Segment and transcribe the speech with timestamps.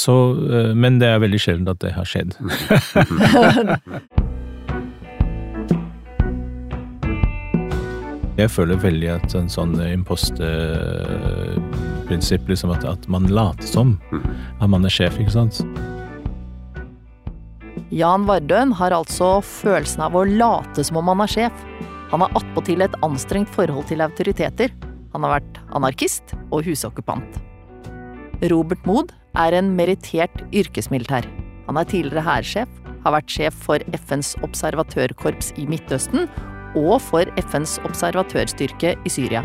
[0.00, 0.12] Så,
[0.52, 2.32] eh, men det er veldig sjelden at det har skjedd.
[8.40, 14.88] Jeg føler veldig at en sånn impostprinsipp, liksom at, at man later som at man
[14.88, 15.60] er sjef, ikke sant.
[17.92, 21.56] Jan Vardøen har altså følelsen av å late som om han er sjef.
[22.14, 24.70] Han har attpåtil et anstrengt forhold til autoriteter.
[25.12, 27.30] Han har vært anarkist og husokkupant.
[28.48, 31.26] Robert Mood er en merittert yrkesmilitær.
[31.68, 32.70] Han er tidligere hærsjef,
[33.04, 36.26] har vært sjef for FNs observatørkorps i Midtøsten
[36.78, 39.44] og for FNs observatørstyrke i Syria.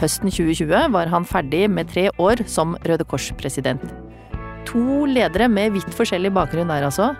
[0.00, 3.82] Høsten 2020 var han ferdig med tre år som Røde Kors-president.
[4.66, 7.12] To ledere med vidt forskjellig bakgrunn der, altså.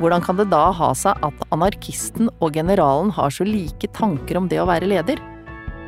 [0.00, 4.48] Hvordan kan det da ha seg at anarkisten og generalen har så like tanker om
[4.50, 5.22] det å være leder?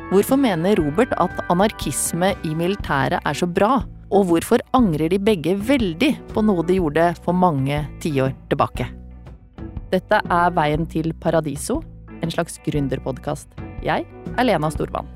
[0.09, 3.83] Hvorfor mener Robert at anarkisme i militæret er så bra?
[4.09, 8.87] Og hvorfor angrer de begge veldig på noe de gjorde for mange tiår tilbake?
[9.93, 11.79] Dette er Veien til Paradiso,
[12.21, 13.53] en slags gründerpodkast.
[13.85, 15.07] Jeg er Lena Storvann.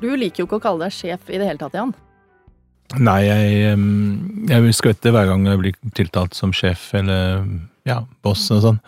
[0.00, 1.94] Du liker jo ikke å kalle deg sjef i det hele tatt, Jan.
[3.02, 3.78] Nei, jeg,
[4.46, 7.44] jeg skvetter hver gang jeg blir tiltalt som sjef eller
[7.88, 8.82] ja, boss og sånn.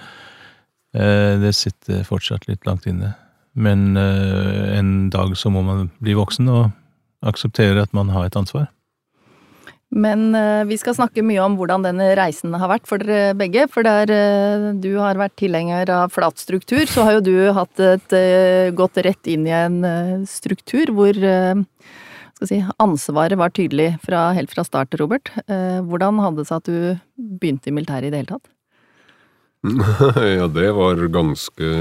[0.96, 3.16] Eh, Det sitter fortsatt litt langt inne.
[3.58, 6.68] Men eh, en dag så må man bli voksen og
[7.26, 8.68] akseptere at man har et ansvar.
[9.88, 13.64] Men eh, vi skal snakke mye om hvordan denne reisen har vært for dere begge.
[13.72, 17.80] For der eh, du har vært tilhenger av flat struktur, så har jo du hatt
[17.80, 21.64] et, eh, gått rett inn i en eh, struktur hvor eh,
[22.36, 25.32] skal si, ansvaret var tydelig fra, helt fra start, Robert.
[25.48, 28.46] Hvordan hadde det seg at du begynte i militæret i det hele tatt?
[30.38, 31.72] ja, det var ganske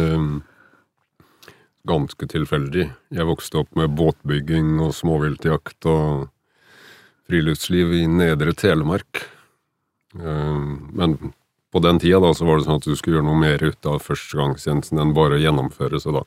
[1.87, 2.89] ganske tilfeldig.
[3.15, 6.27] Jeg vokste opp med båtbygging og småviltjakt og
[7.27, 9.23] friluftsliv i nedre Telemark.
[10.17, 10.61] Eh,
[10.93, 11.17] Men
[11.71, 13.89] på den tida da, så var det sånn at du skulle gjøre noe mer ut
[13.89, 16.23] av førstegangstjenesten enn bare å gjennomføre, så da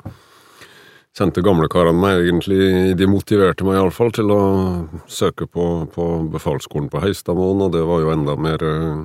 [1.16, 4.42] sendte gamlekarene meg egentlig De motiverte meg iallfall til å
[5.10, 9.00] søke på, på befalsskolen på Heistadmoen, og det var jo enda mer eh,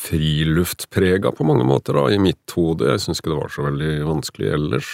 [0.00, 2.88] friluftprega på mange måter, da, i mitt hode.
[2.88, 4.90] Jeg syns ikke det var så veldig vanskelig ellers.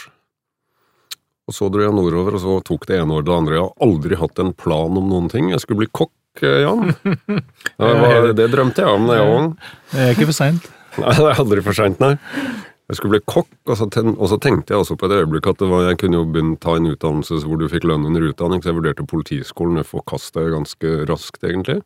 [1.47, 3.59] Og så dro jeg nordover, og så tok det ene året det andre.
[3.59, 5.53] Jeg har aldri hatt en plan om noen ting.
[5.53, 6.91] Jeg skulle bli kokk, eh, Jan.
[7.77, 9.50] Det, var, det drømte jeg om da jeg var ung.
[9.93, 10.71] Det er ikke for seint.
[11.03, 12.15] Nei, det er aldri for seint, nei.
[12.87, 15.49] Jeg skulle bli kokk, og så, ten, og så tenkte jeg også på et øyeblikk
[15.50, 18.62] at var, jeg kunne jo begynne ta en utdannelse hvor du fikk lønn under utdanning,
[18.62, 19.77] så jeg vurderte Politiskolen.
[19.81, 21.83] Det forkasta jeg ganske raskt, egentlig.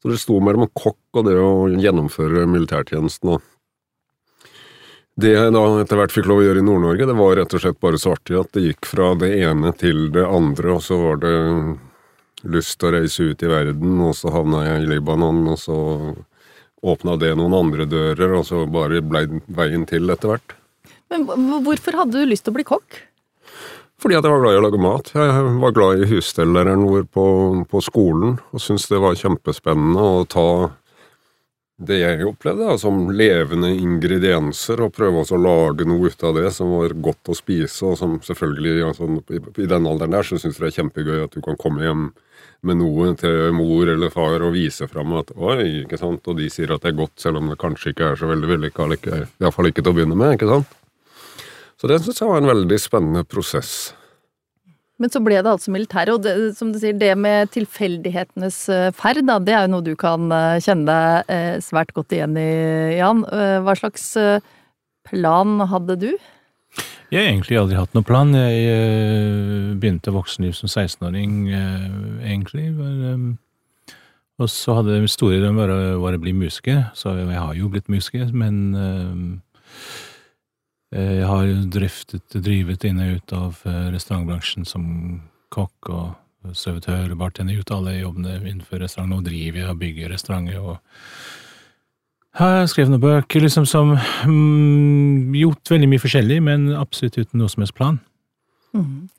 [0.00, 3.40] Så det sto mellom kokk og det å gjennomføre militærtjenesten.
[5.20, 7.60] det jeg da etter hvert fikk lov å gjøre i Nord-Norge, det var rett og
[7.60, 10.96] slett bare så artig at det gikk fra det ene til det andre, og så
[10.96, 11.34] var det
[12.48, 15.76] lyst til å reise ut i verden, og så havna jeg i Libanon, og så
[16.80, 20.56] åpna det noen andre dører, og så bare blei veien til etter hvert.
[21.12, 21.26] Men
[21.66, 23.02] hvorfor hadde du lyst til å bli kokk?
[24.00, 25.10] Fordi at jeg var glad i å lage mat.
[25.12, 27.24] Jeg var glad i husstelleren vår på,
[27.68, 30.46] på skolen, og syntes det var kjempespennende å ta
[31.80, 36.50] det jeg opplevde da, som levende ingredienser, og prøve å lage noe ut av det
[36.52, 40.58] som var godt å spise, og som selvfølgelig altså, I den alderen der så syns
[40.58, 42.10] jeg det er kjempegøy at du kan komme hjem
[42.68, 46.50] med noe til mor eller far og vise fram at oi, ikke sant, og de
[46.52, 48.90] sier at det er godt, selv om det kanskje ikke er så veldig vellykka,
[49.40, 50.76] iallfall ikke til å begynne med, ikke sant.
[51.80, 53.94] Så det syns jeg var en veldig spennende prosess.
[55.00, 58.90] Men så ble det altså militæret, og det, som du sier, det med tilfeldighetenes eh,
[58.92, 62.36] ferd, da, det er jo noe du kan eh, kjenne deg eh, svært godt igjen
[62.36, 62.50] i,
[62.98, 63.24] Jan.
[63.64, 64.10] Hva slags
[65.08, 66.10] plan hadde du?
[67.10, 68.28] Jeg har egentlig aldri hatt noen plan.
[68.36, 71.86] Jeg begynte voksenliv som 16-åring, eh,
[72.34, 72.68] egentlig.
[74.40, 77.88] Og så hadde jeg store drøm om å- bli musiker, så jeg har jo blitt
[77.88, 79.40] musiker, men
[80.90, 84.84] jeg har driftet, drivet inn og ut av eh, restaurantbransjen som
[85.54, 89.12] kokk og servitør og bartender, gjort alle jobbene innenfor restaurant.
[89.12, 90.78] Nå driver jeg og bygger restauranter og
[92.38, 97.50] har skrevet noen bøker, liksom som mm, Gjort veldig mye forskjellig, men absolutt uten noe
[97.50, 97.98] som helst plan.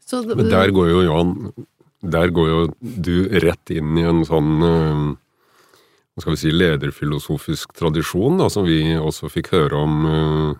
[0.07, 1.33] Så, Men der går jo Johan
[1.99, 5.01] Der går jo du rett inn i en sånn eh,
[6.11, 10.59] hva skal vi si, lederfilosofisk tradisjon, da, som vi også fikk høre om eh,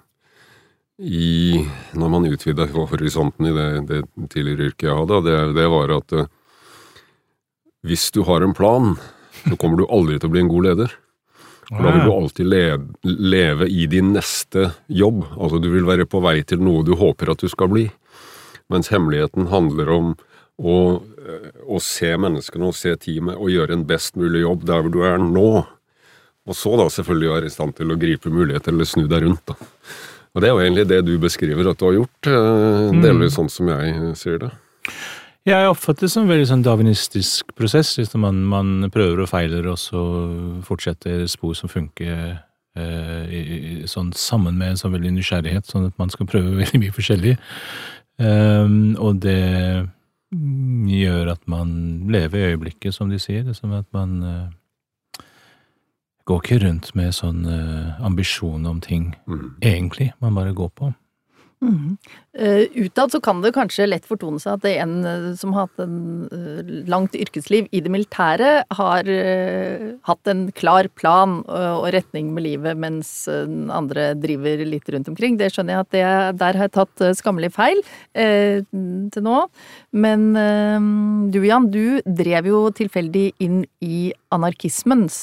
[1.01, 1.65] i
[1.98, 6.13] Når man utvida horisonten i det, det tidligere yrket jeg hadde, det, det var at
[6.13, 6.27] eh,
[7.89, 8.94] hvis du har en plan,
[9.42, 10.94] så kommer du aldri til å bli en god leder.
[11.71, 15.24] For da vil du alltid leve, leve i din neste jobb.
[15.38, 17.88] Altså du vil være på vei til noe du håper at du skal bli.
[18.71, 20.13] Mens hemmeligheten handler om
[20.62, 20.75] å,
[21.65, 25.01] å se menneskene og se teamet og gjøre en best mulig jobb der hvor du
[25.07, 25.50] er nå.
[26.50, 29.53] Og så da selvfølgelig være i stand til å gripe muligheter eller snu deg rundt.
[29.53, 29.71] da.
[30.31, 32.30] Og Det er jo egentlig det du beskriver at du har gjort,
[33.04, 34.51] delvis sånn som jeg sier det.
[35.48, 37.95] Jeg oppfatter det som en veldig sånn darwinistisk prosess.
[37.98, 40.01] Hvis man, man, prøver og feiler, og så
[40.68, 42.13] fortsetter spor som funker
[42.78, 43.42] eh, i,
[43.89, 47.36] sånn sammen med en sånn veldig nysgjerrighet, sånn at man skal prøve veldig mye forskjellig.
[48.22, 49.42] Um, og det
[50.31, 51.74] gjør at man
[52.13, 53.42] lever i øyeblikket, som de sier.
[53.48, 54.45] Det som at man uh,
[56.31, 59.45] går ikke rundt med sånn uh, ambisjon om ting, mm.
[59.62, 60.12] egentlig.
[60.24, 60.94] Man bare går på.
[61.62, 61.98] Mm.
[62.42, 65.51] Uh, utad så kan det kanskje lett fortone seg at det er en uh, som
[65.54, 68.50] har hatt en uh, langt yrkesliv i det militære,
[68.80, 69.12] har
[70.07, 75.38] hatt en klar plan og retning med livet, mens andre driver litt rundt omkring.
[75.38, 76.04] Det skjønner jeg at det,
[76.42, 77.81] der har jeg tatt skammelig feil
[78.16, 79.38] til nå.
[79.92, 80.27] Men
[81.34, 85.19] du Jan, du drev jo tilfeldig inn i anarkismens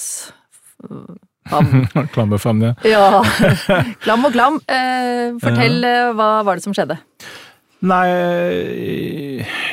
[2.14, 2.72] klam og fam, ja.
[2.86, 3.20] ja.
[4.04, 4.60] Klam og klam.
[4.68, 6.08] Eh, fortell, ja.
[6.08, 6.98] Eh, hva var det som skjedde?
[7.88, 8.08] Nei,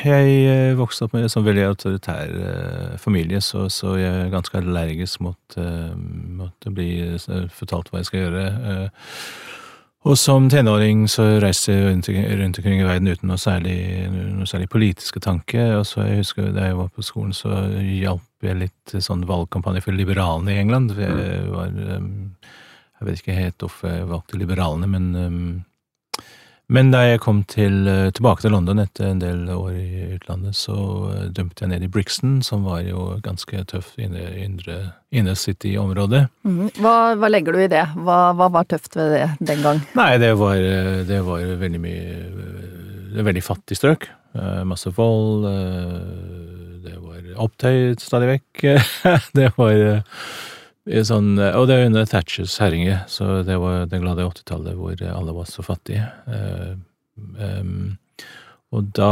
[0.06, 4.30] jeg eh, vokste opp med en sånn veldig autoritær uh, familie, så, så, jeg er
[4.30, 5.58] ganske allergisk mot,
[6.38, 6.90] mot å bli
[7.50, 8.46] fortalt hva jeg skal gjøre.
[10.06, 11.96] Og som tenåring så reiste jeg
[12.38, 15.64] rundt, omkring i verden uten noe særlig, noe særlig politiske tanke.
[15.80, 19.96] Og så jeg husker Da jeg var på skolen, så hjalp litt sånn valgkampanje for
[19.96, 20.92] liberalene i England.
[20.98, 21.54] Jeg mm.
[21.54, 21.70] var
[22.96, 25.64] Jeg vet ikke helt hvorfor jeg valgte liberalene, men
[26.66, 30.56] men da jeg kom til, eh, tilbake til London etter en del år i utlandet,
[30.58, 30.74] så
[31.12, 34.78] eh, dømte jeg ned i Brixton, som var jo ganske tøff indre, indre,
[35.14, 36.24] inner city-område.
[36.42, 36.72] Mm.
[36.82, 37.84] Hva, hva, legger du i det?
[37.94, 39.84] Hva, hva, var tøft ved det den gang?
[39.94, 42.06] Nei, det var, eh, det var veldig mye
[43.06, 44.10] Det var veldig fattig strøk.
[44.68, 45.46] Masse vold.
[46.84, 48.66] Det var opptøyd stadig vekk.
[49.38, 50.04] Det var
[50.86, 55.32] Sånn, og det er under Thatchers herringer, så det var den glade 80-tallet hvor alle
[55.34, 56.04] var så fattige.
[56.30, 56.76] Uh,
[57.42, 57.96] um,
[58.74, 59.10] og da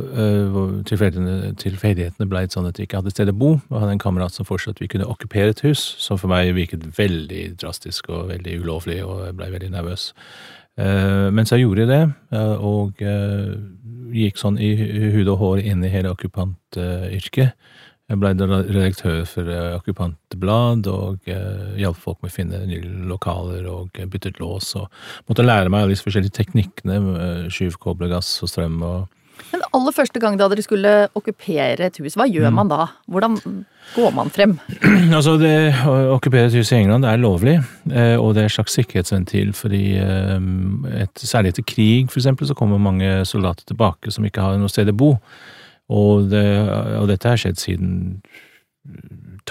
[0.00, 4.36] uh, tilfeldighetene ble sånn at vi ikke hadde sted å bo, og hadde en kamerat
[4.36, 8.30] som foreslo at vi kunne okkupere et hus, som for meg virket veldig drastisk og
[8.32, 10.10] veldig ulovlig, og jeg ble veldig nervøs.
[10.80, 12.04] Uh, men så gjorde jeg det,
[12.34, 13.04] uh, og
[14.14, 14.70] gikk sånn i
[15.14, 17.54] hud og hår inn i hele okkupantyrket.
[18.04, 23.64] Jeg ble redaktør for eh, Okkupantblad og eh, hjalp folk med å finne nye lokaler
[23.70, 24.74] og byttet lås.
[24.76, 24.92] og
[25.30, 26.98] Måtte lære meg alle disse forskjellige teknikkene.
[27.00, 28.82] Uh, Skyv kobbergass og strøm.
[28.84, 29.13] og
[29.52, 32.58] Men aller første gang da dere skulle okkupere et hus, hva gjør mm.
[32.58, 32.86] man da?
[33.10, 33.38] Hvordan
[33.94, 34.56] går man frem?
[35.16, 35.54] altså, det,
[35.86, 37.58] Å okkupere et hus i England er lovlig,
[37.90, 39.52] uh, og det er en slags sikkerhetsventil.
[39.56, 44.58] fordi et, Særlig etter krig, for eksempel, så kommer mange soldater tilbake som ikke har
[44.60, 45.14] noe sted å bo.
[45.92, 46.44] Og, det,
[46.96, 47.94] og dette har skjedd siden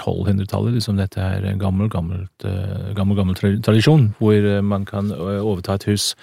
[0.00, 0.74] 1200-tallet.
[0.74, 5.40] Liksom dette er en gammel, gammelt, eh, gammel, gammel tradisjon, hvor eh, man kan eh,
[5.42, 6.14] overta et hus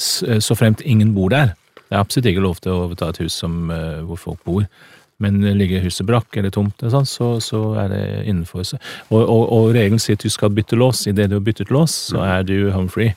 [0.00, 1.50] så fremt ingen bor der.
[1.90, 3.66] Det er absolutt ikke lov til å overta et hus som,
[4.06, 4.66] hvor folk bor.
[5.20, 8.62] Men ligger huset brakk eller tomt, sånn, så, så, er det innenfor.
[9.10, 11.02] Og, og, og, regelen sier at du skal bytte lås.
[11.10, 13.12] Idet du har byttet lås, så er du home free.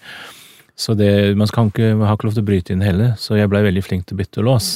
[0.76, 3.14] Så det, man, ikke, man har ikke lov til å bryte inn heller.
[3.22, 4.74] Så jeg blei veldig flink til å bytte lås.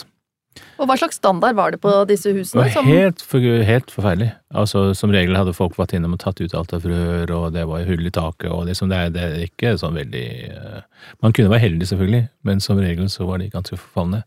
[0.78, 2.68] Og Hva slags standard var det på disse husene?
[2.68, 4.30] Det var helt, for, helt forferdelig.
[4.54, 7.66] Altså, Som regel hadde folk vært innom og tatt ut alt av frør, og det
[7.70, 8.50] var hull i taket.
[8.52, 10.82] og liksom, det, det, er ikke sånn veldig uh,
[11.26, 14.24] Man kunne være heldig, selvfølgelig, men som regel så var de ganske forfalne.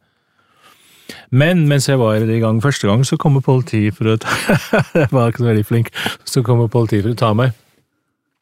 [1.30, 4.30] Men mens jeg var i gang første gang, så kommer politiet for å ta
[5.00, 5.92] Jeg var ikke så veldig flink.
[6.24, 7.54] Så kommer politiet for å ta meg.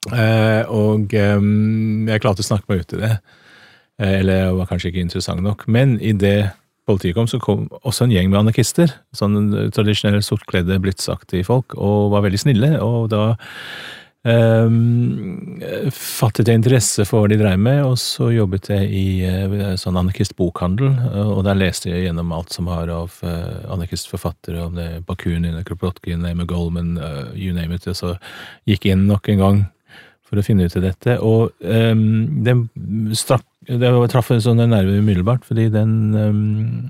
[0.08, 3.12] Uh, og um, jeg klarte å snakke meg ut i det.
[3.98, 5.66] Uh, eller jeg var kanskje ikke interessant nok.
[5.68, 6.38] Men i det
[6.88, 8.90] politiet kom, så kom også en gjeng med anarkister.
[9.16, 9.38] Sånn
[9.74, 12.72] tradisjonelle sortkledde blitsaktige folk, og var veldig snille.
[12.84, 13.22] Og da
[14.24, 15.60] um,
[15.94, 20.00] fattet jeg interesse for hva de dreiv med, og så jobbet jeg i uh, sånn
[20.00, 20.92] anarkistbokhandel.
[21.36, 26.26] Og der leste jeg gjennom alt som har av uh, anarkistforfattere, om det Bakunin, Kropotkin,
[26.28, 27.88] Emma Goldman, uh, you name it.
[27.96, 28.16] Så
[28.68, 29.66] gikk inn nok en gang
[30.28, 31.18] for å finne ut av dette.
[31.24, 32.56] Og um, det,
[33.16, 36.88] strak, det traff en sånn nerve umiddelbart, fordi den um,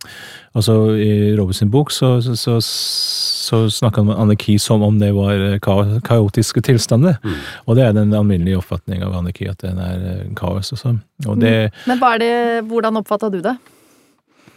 [0.57, 4.99] Altså, i Roberts sin bok så, så, så, så snakka han om anarki som om
[4.99, 7.19] det var ka kaotiske tilstander.
[7.23, 7.41] Mm.
[7.67, 11.03] Og det er den alminnelige oppfatning av anarki, at den er eh, kaos og sånn.
[11.27, 11.83] Og det mm.
[11.93, 12.33] Men hva er det,
[12.71, 13.55] hvordan oppfatta du det?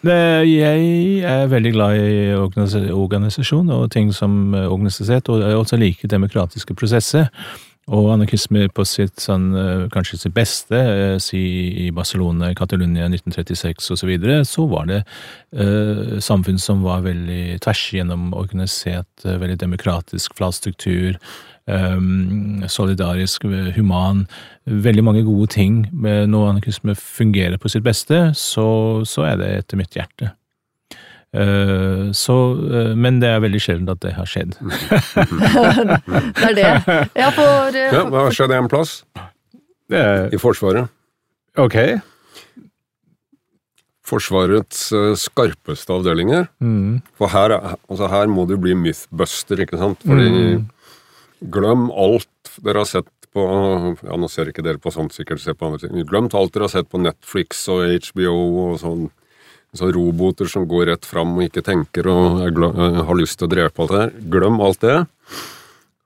[0.01, 6.73] Jeg er veldig glad i organisasjon og ting som organisert, og jeg også liker demokratiske
[6.73, 7.29] prosesser.
[7.91, 11.41] Og anarkisme på sitt sånn, eh, kanskje sitt beste, eh, si
[11.87, 15.03] i Barcelona, Catalonia 1936 osv., så, videre, så var det
[15.51, 21.17] eh, samfunn som var veldig tvers igjennom organisert, eh, veldig demokratisk, flat struktur,
[21.67, 21.99] eh,
[22.67, 23.43] solidarisk,
[23.75, 24.25] human.
[24.65, 25.89] Veldig mange gode ting.
[25.91, 30.31] Når anarkisme fungerer på sitt beste, så, så er det etter mitt hjerte.
[31.31, 32.35] Eh, så,
[32.75, 34.57] eh, men det er veldig sjelden at det har skjedd.
[36.41, 36.71] det er det.
[37.15, 39.01] Ja, for, eh, ja, Hva har skjedd en plass?
[39.91, 40.91] I Forsvaret.
[41.59, 41.77] Ok.
[44.07, 46.45] Forsvarets skarpeste avdelinger.
[46.63, 46.99] Mm.
[47.19, 47.55] For her,
[47.87, 50.03] altså her, må du bli mythbuster, ikke sant?
[50.07, 50.69] Fordi mm.
[51.51, 53.43] Glem alt dere har sett på
[54.03, 55.95] Ja, nå ser ikke dere på sånt, sikkert ser på andre ting.
[56.07, 58.35] Glemt alt dere har sett på Netflix og HBO
[58.65, 59.05] og sånn
[59.77, 63.83] så roboter som går rett fram og ikke tenker og har lyst til å drepe
[63.83, 64.13] alt det der.
[64.33, 64.97] Glem alt det.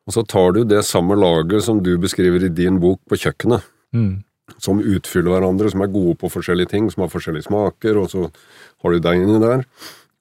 [0.06, 3.66] Og så tar du det samme laget som du beskriver i din bok på kjøkkenet.
[3.96, 4.22] Mm.
[4.62, 8.28] Som utfyller hverandre, som er gode på forskjellige ting, som har forskjellige smaker, og så
[8.30, 9.66] har du deg inni der.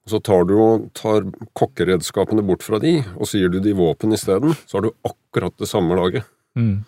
[0.05, 3.75] Og så tar du og tar kokkeredskapene bort fra de, og så gir du de
[3.77, 4.57] våpen isteden.
[4.65, 6.25] Så har du akkurat det samme laget.
[6.57, 6.81] Mm.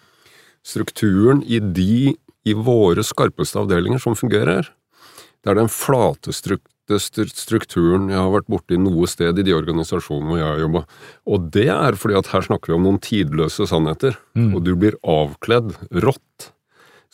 [0.66, 4.72] Strukturen i de i våre skarpeste avdelinger som fungerer,
[5.48, 6.58] det er den flateste
[7.32, 10.82] strukturen jeg har vært borti noe sted i de organisasjonene hvor jeg har jobba.
[11.24, 14.50] Og det er fordi at her snakker vi om noen tidløse sannheter, mm.
[14.52, 15.72] og du blir avkledd
[16.04, 16.50] rått.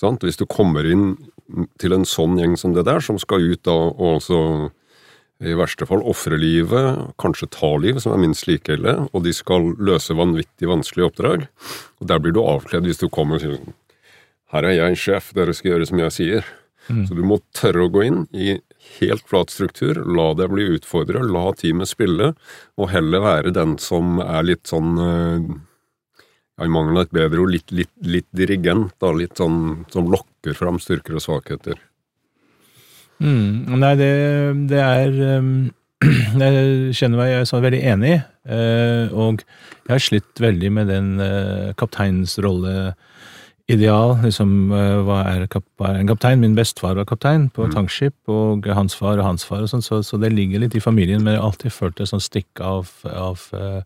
[0.01, 0.25] Sant?
[0.25, 1.11] Hvis du kommer inn
[1.77, 4.39] til en sånn gjeng som det der, som skal ut da og altså
[5.43, 9.33] i verste fall ofre livet, kanskje ta liv, som er minst like ille, og de
[9.35, 11.47] skal løse vanvittig vanskelige oppdrag.
[12.01, 13.61] Og Der blir du avkledd hvis du kommer og sier
[14.53, 16.49] her er jeg sjef, dere skal gjøre som jeg sier.
[16.89, 17.03] Mm.
[17.07, 18.57] Så du må tørre å gå inn i
[18.99, 22.33] helt flat struktur, la deg bli utfordra, la teamet spille,
[22.75, 25.53] og heller være den som er litt sånn eh,
[26.57, 30.11] ja, I mangel av et bedre ord, litt, litt, litt, dirigent, da, litt sånn som
[30.11, 31.79] lokker fram styrker og svakheter.
[33.23, 34.11] Mm, nei, det,
[34.69, 35.71] det er um,
[36.03, 38.13] Jeg kjenner meg jeg er veldig enig,
[38.51, 39.45] uh, og
[39.85, 42.93] jeg har slitt veldig med den uh, kapteinens rolle
[43.73, 44.17] ideal.
[44.23, 45.47] liksom, eh, Hva er
[45.99, 46.39] en kaptein?
[46.39, 47.73] Min bestefar var kaptein på mm.
[47.73, 50.83] tankskip, og hans far og hans far og sånn, så, så, det ligger litt i
[50.83, 53.81] familien, men jeg har alltid følt et sånt stikk av, av uh,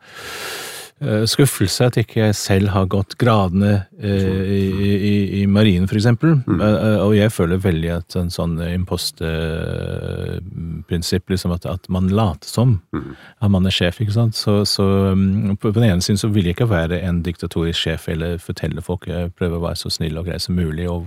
[1.30, 6.42] skuffelse at jeg ikke selv har gått gradene eh, i, i, i marinen, eksempel.
[6.48, 6.62] Mm.
[6.64, 12.82] Eh, og jeg føler veldig at en sånn impostprinsipp, liksom at, at, man later som
[12.96, 13.12] mm.
[13.46, 14.34] at man er sjef, ikke sant.
[14.40, 17.80] Så, så mm, på, på, den ene siden så vil jeg ikke være en diktatorisk
[17.86, 21.06] sjef eller fortelle folk, jeg prøver å være så snill og grei som mulig og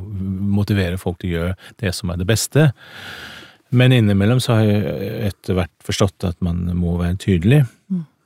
[0.60, 2.62] motivere folk til å gjøre det som er det beste.
[3.70, 7.62] Men innimellom så har jeg etter hvert forstått at man må være tydelig.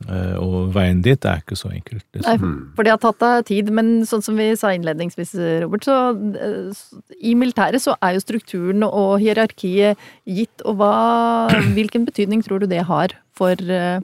[0.03, 0.11] Mm.
[0.11, 2.05] Eh, og veien dit er ikke så enkelt.
[2.17, 2.45] Liksom.
[2.45, 5.35] Nei, for det har tatt deg tid, men sånn som vi sa innledningsvis,
[5.65, 6.83] Robert, så eh,
[7.25, 10.95] i militæret så er jo strukturen og hierarkiet gitt, og hva,
[11.77, 14.01] hvilken betydning tror du det har for eh,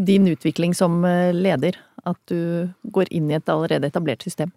[0.00, 1.02] din utvikling som
[1.36, 1.78] leder?
[2.08, 4.54] At du går inn i et allerede etablert system?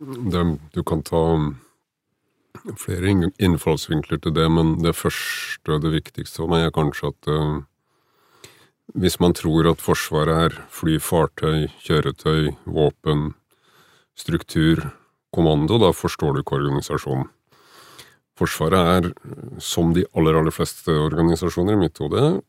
[0.00, 1.20] Det, du kan ta
[2.78, 7.30] flere innfallsvinkler til det, men det første og det viktigste for meg er kanskje at
[7.30, 7.60] uh,
[8.98, 13.34] hvis man tror at Forsvaret er fly, fartøy, kjøretøy, våpen,
[14.18, 14.90] struktur,
[15.34, 17.28] kommando, da forstår du ikke organisasjonen.
[18.38, 19.10] Forsvaret er,
[19.62, 22.40] som de aller, aller fleste organisasjoner i mitt hode,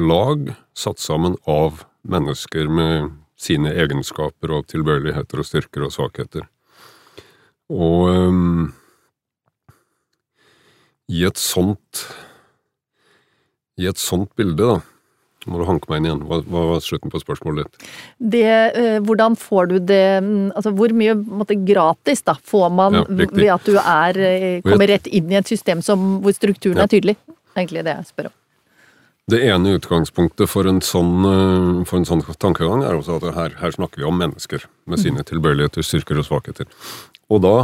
[0.00, 6.48] lag satt sammen av mennesker med sine egenskaper og tilbøyeligheter og styrker og svakheter.
[7.72, 8.72] Og um,
[11.12, 12.06] i et sånt
[13.80, 14.60] I et sånt bilde,
[15.42, 16.20] da må du hanke meg inn igjen.
[16.28, 17.88] Hva, hva var slutten på spørsmålet ditt?
[18.34, 18.44] Det,
[18.78, 23.02] eh, hvordan får du det mm, Altså hvor mye måtte, gratis da får man ja,
[23.10, 26.86] ved at du er, eh, kommer rett inn i et system som, hvor strukturen ja.
[26.86, 27.16] er tydelig?
[27.56, 28.36] Egentlig det jeg spør om.
[29.32, 33.58] Det ene utgangspunktet for en sånn, eh, for en sånn tankegang er også at her,
[33.62, 35.28] her, snakker vi om mennesker med sine mm.
[35.30, 36.70] tilbøyeligheter, styrker og svakheter.
[37.32, 37.56] Og da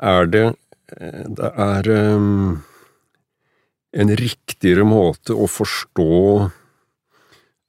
[0.00, 0.46] er det
[1.36, 2.62] Det er um,
[3.94, 6.16] en riktigere måte å forstå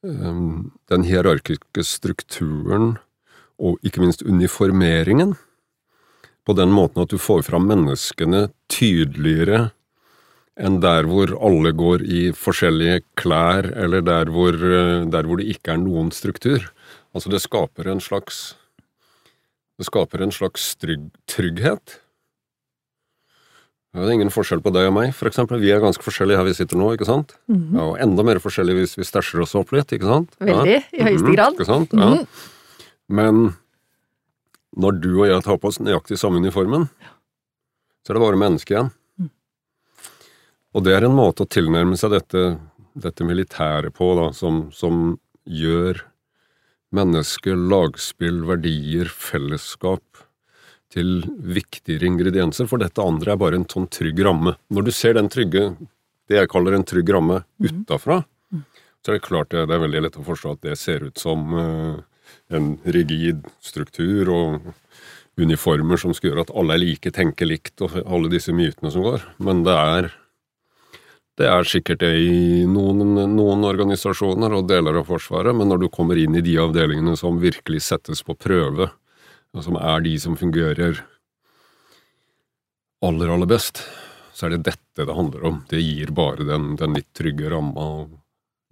[0.01, 2.95] um, den hierarkiske strukturen
[3.61, 5.35] og ikke minst uniformeringen
[6.49, 9.67] på den måten at du får fram menneskene tydeligere
[10.61, 15.47] enn der hvor alle går i forskjellige klær, eller der hvor, eh, der hvor det
[15.53, 16.65] ikke er noen struktur.
[17.15, 18.55] Altså, det skaper en slags
[19.81, 21.97] det skaper en slags trygg, trygghet.
[23.91, 25.59] Det er ingen forskjell på deg og meg, for eksempel.
[25.59, 27.33] Vi er ganske forskjellige her vi sitter nå, ikke sant?
[27.51, 30.37] Ja, og enda mer forskjellige hvis vi stæsjer oss opp litt, ikke sant?
[30.39, 30.83] Veldig, Ja.
[30.95, 31.57] i høyeste Mhm, grad.
[31.57, 31.91] Ikke sant?
[31.97, 32.09] Ja.
[32.13, 32.27] Mhm.
[33.09, 33.41] Men
[34.77, 36.87] når du og jeg tar på oss nøyaktig samme uniformen,
[38.05, 38.91] så er det bare menneske igjen.
[39.19, 39.29] Mm.
[40.75, 42.59] Og det er en måte å tilnærme seg dette,
[42.95, 45.99] dette militæret på, da, som, som gjør
[46.95, 50.03] menneske, lagspill, verdier, fellesskap
[50.91, 54.57] til viktigere ingredienser, for dette andre er bare en sånn trygg ramme.
[54.73, 55.69] Når du ser den trygge,
[56.27, 58.21] det jeg kaller en trygg ramme, utafra,
[59.01, 61.17] så er det klart det, det er veldig lett å forstå at det ser ut
[61.17, 61.95] som eh,
[62.53, 64.73] en rigid struktur og
[65.41, 69.05] uniformer som skal gjøre at alle er like, tenker likt, og alle disse mytene som
[69.07, 69.23] går.
[69.41, 70.11] Men det er
[71.41, 75.87] det er sikkert det i noen, noen organisasjoner og deler av Forsvaret, men når du
[75.93, 78.91] kommer inn i de avdelingene som virkelig settes på prøve,
[79.51, 81.01] og som er de som fungerer
[83.01, 83.81] aller, aller best,
[84.33, 85.61] så er det dette det handler om.
[85.69, 87.87] Det gir bare den, den litt trygge ramma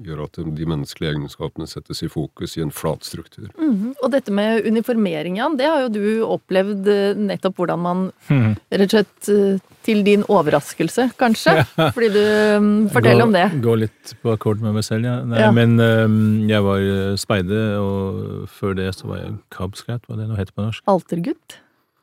[0.03, 3.49] gjør at de menneskelige egenskapene settes i fokus i en flat struktur.
[3.59, 3.93] Mhm.
[4.03, 8.55] Og dette med uniformering, Jan, det har jo du opplevd eh, nettopp hvordan man Mhm.
[8.71, 11.65] Rett og slett eh, til din overraskelse, kanskje?
[11.95, 13.45] Fordi du forteller Fortell Gå- om det.
[13.63, 15.17] Gå litt på akkord med meg selv, ja.
[15.25, 15.51] Nei, Ja.
[15.51, 20.15] Men um, jeg var øh, speider, og før det så var jeg Cub Scout, hva
[20.19, 20.83] det nå heter på norsk?
[20.87, 21.57] Altergutt?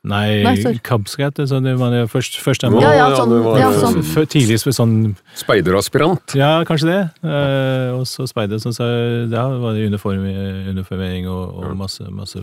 [0.07, 0.53] Nei, Nei.
[0.61, 3.33] Så det var det først, første jeg Ja, ja, ja, sånn.
[3.43, 3.97] Ja, Ja, sånn.
[4.05, 4.95] Ved sånn
[5.35, 6.35] Speideraspirant!
[6.37, 6.99] Ja, kanskje det.
[7.27, 8.87] Eh, og så speider, så, så
[9.31, 10.23] da var det uniform,
[10.69, 12.39] uniformering og, og masse, masse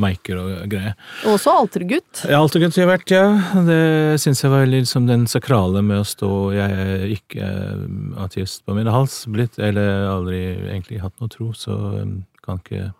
[0.00, 0.96] meiker og greier.
[1.24, 2.24] Og også altergutt.
[2.28, 3.24] Ja, altergutt har jeg vært, ja.
[3.66, 7.84] Det syns jeg var liksom den sakrale med å stå Jeg er ikke eh,
[8.24, 12.90] ateist på min hals blitt, eller aldri egentlig hatt noe tro, så eh, kan ikke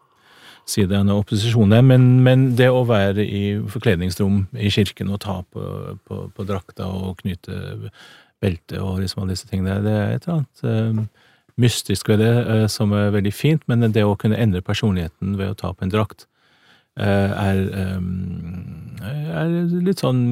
[0.70, 1.84] si det opposisjonen.
[1.86, 5.64] Men, men det å være i forkledningsrom i kirken og ta på,
[6.06, 7.90] på, på drakta og knyte
[8.40, 11.26] belte og liksom alle disse tingene, det er et eller annet uh,
[11.60, 15.52] mystisk ved det uh, som er veldig fint, men det å kunne endre personligheten ved
[15.52, 16.24] å ta på en drakt
[17.00, 17.60] uh, er,
[17.98, 19.52] um, er
[19.84, 20.22] litt sånn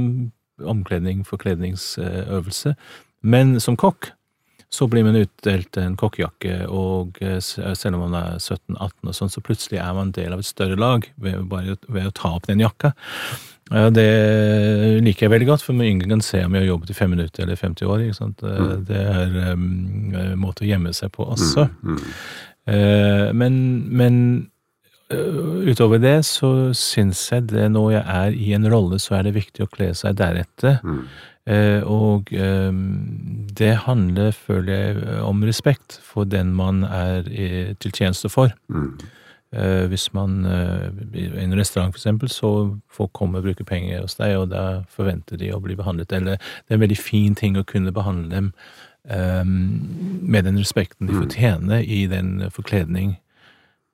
[0.59, 2.75] omkledning, forkledningsøvelse.
[3.23, 4.13] Men som kokk
[4.71, 9.31] så blir man utdelt en kokkejakke, og eh, selv om man er 17-18 og sånn,
[9.33, 12.51] så plutselig er man del av et større lag ved, bare, ved å ta opp
[12.51, 12.93] den jakka.
[13.73, 14.11] Eh, Det
[15.07, 17.47] liker jeg veldig godt, for ingen kan se om jeg har jobbet i fem minutter
[17.47, 18.05] eller 50 år.
[18.05, 18.45] Ikke sant?
[18.45, 18.85] Mm.
[18.91, 19.65] Det er um,
[20.21, 21.69] en måte å gjemme seg på også.
[21.83, 22.05] Mm.
[22.69, 24.23] Uh, men, men
[25.09, 29.39] utover det så syns jeg det når jeg er i en rolle, så er det
[29.39, 30.83] viktig å kle seg deretter.
[30.85, 31.07] Mm.
[31.49, 32.73] Eh, og eh,
[33.59, 38.53] det handler, føler jeg, om respekt for den man er i, til tjeneste for.
[38.69, 38.91] Mm.
[39.57, 42.51] Eh, hvis man eh, i en restaurant for eksempel, så
[42.93, 46.13] folk kommer og bruker penger hos deg, og da forventer de å bli behandlet.
[46.13, 48.51] Eller det er en veldig fin ting å kunne behandle dem
[49.09, 51.23] eh, med den respekten de Mm.
[51.25, 53.17] fortjener i den forkledning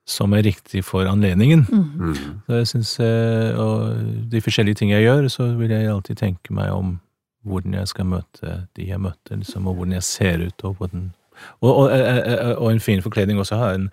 [0.05, 1.63] som er riktig for anledningen.
[1.71, 2.01] Mhm.
[2.11, 2.41] Mm.
[2.45, 6.51] Så jeg synes, eh, og de forskjellige ting jeg gjør, så vil jeg alltid tenke
[6.53, 6.99] meg om
[7.45, 11.11] hvordan jeg skal møte de jeg møter, liksom, og hvordan jeg ser ut, og hvordan
[11.59, 13.89] og, og, og en fin forkledning også har en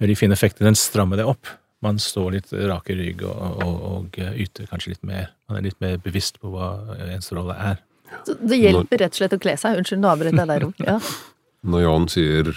[0.00, 0.62] veldig fin effekt.
[0.64, 1.50] Den strammer det opp.
[1.84, 5.28] Man står litt rak i rygg og, og, og yter kanskje litt mer.
[5.46, 6.70] Man er litt mer bevisst på hva
[7.10, 7.82] ens rolle er.
[8.24, 9.80] Så det hjelper rett og slett å kle seg.
[9.80, 10.74] Unnskyld, nå avbrøt jeg deg, Rom.
[10.80, 10.96] Ja.
[11.70, 12.52] Når Jan sier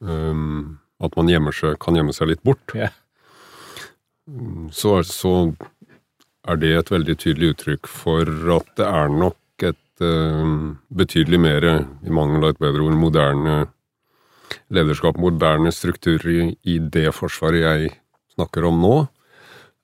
[0.00, 2.94] um, at man seg, kan gjemme seg litt bort, yeah.
[4.72, 5.34] så, så
[6.48, 9.36] er det et veldig tydelig uttrykk for at det er nok
[10.00, 11.66] et um, betydelig mer,
[12.06, 13.56] i mangel av et bedre ord, moderne
[14.72, 17.90] lederskap, moderne strukturer i, det forsvaret jeg
[18.34, 18.94] snakker om nå,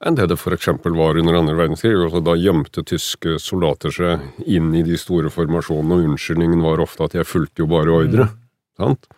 [0.07, 1.95] enn det det eksempel var under andre verdenskrig.
[1.97, 7.07] Altså, da gjemte tyske soldater seg inn i de store formasjonene, og unnskyldningen var ofte
[7.07, 8.29] at jeg fulgte jo bare ordre.
[8.77, 9.09] Sant?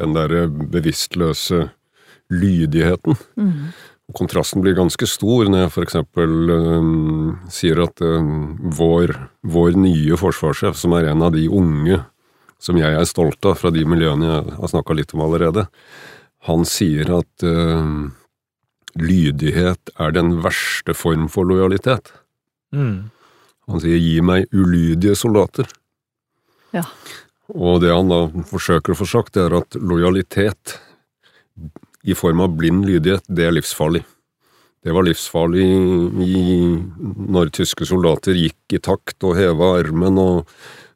[0.00, 1.68] Den derre bevisstløse
[2.30, 3.16] lydigheten.
[3.36, 3.72] Mhm.
[4.16, 6.52] Kontrasten blir ganske stor når jeg for eksempel
[7.52, 12.00] sier at um, vår, vår nye forsvarssjef, som er en av de unge
[12.60, 15.66] som jeg er stolt av fra de miljøene jeg har snakka litt om allerede,
[16.48, 18.12] han sier at um,
[19.00, 22.12] lydighet er den verste form for lojalitet.
[22.74, 23.10] Mm.
[23.70, 25.68] Han sier 'gi meg ulydige soldater'.
[26.74, 26.84] Ja.
[27.50, 30.78] Og det han da forsøker å få sagt, det er at lojalitet
[32.02, 34.02] i form av blind lydighet, det er livsfarlig.
[34.80, 35.64] Det var livsfarlig
[36.24, 36.44] i,
[37.28, 40.54] når tyske soldater gikk i takt og heva armen og,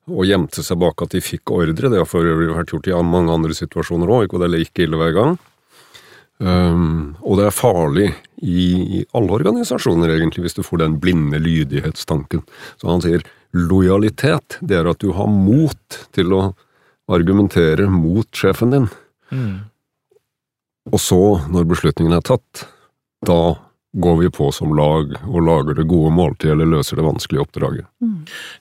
[0.09, 1.91] og gjemte seg bak at de fikk ordre.
[1.93, 5.01] Det har for øvrig vært gjort i mange andre situasjoner òg, og det gikk ille
[5.01, 5.37] hver gang.
[6.43, 8.09] Um, og det er farlig
[8.43, 8.65] i,
[8.99, 12.43] i alle organisasjoner, egentlig, hvis du får den blinde lydighetstanken.
[12.81, 13.23] Så han sier
[13.55, 16.43] lojalitet, det er at du har mot til å
[17.13, 18.91] argumentere mot sjefen din.
[19.31, 19.55] Mm.
[20.93, 21.21] Og så,
[21.51, 22.67] når beslutningen er tatt,
[23.25, 23.55] da
[23.95, 27.87] går vi på som lag og lager det gode måltid eller løser det vanskelige oppdraget.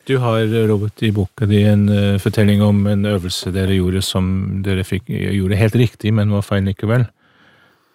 [0.06, 4.30] Du har, Robert, i boka di en uh, fortelling om en øvelse dere gjorde som
[4.66, 7.08] dere fikk, gjorde helt riktig, men var feil likevel.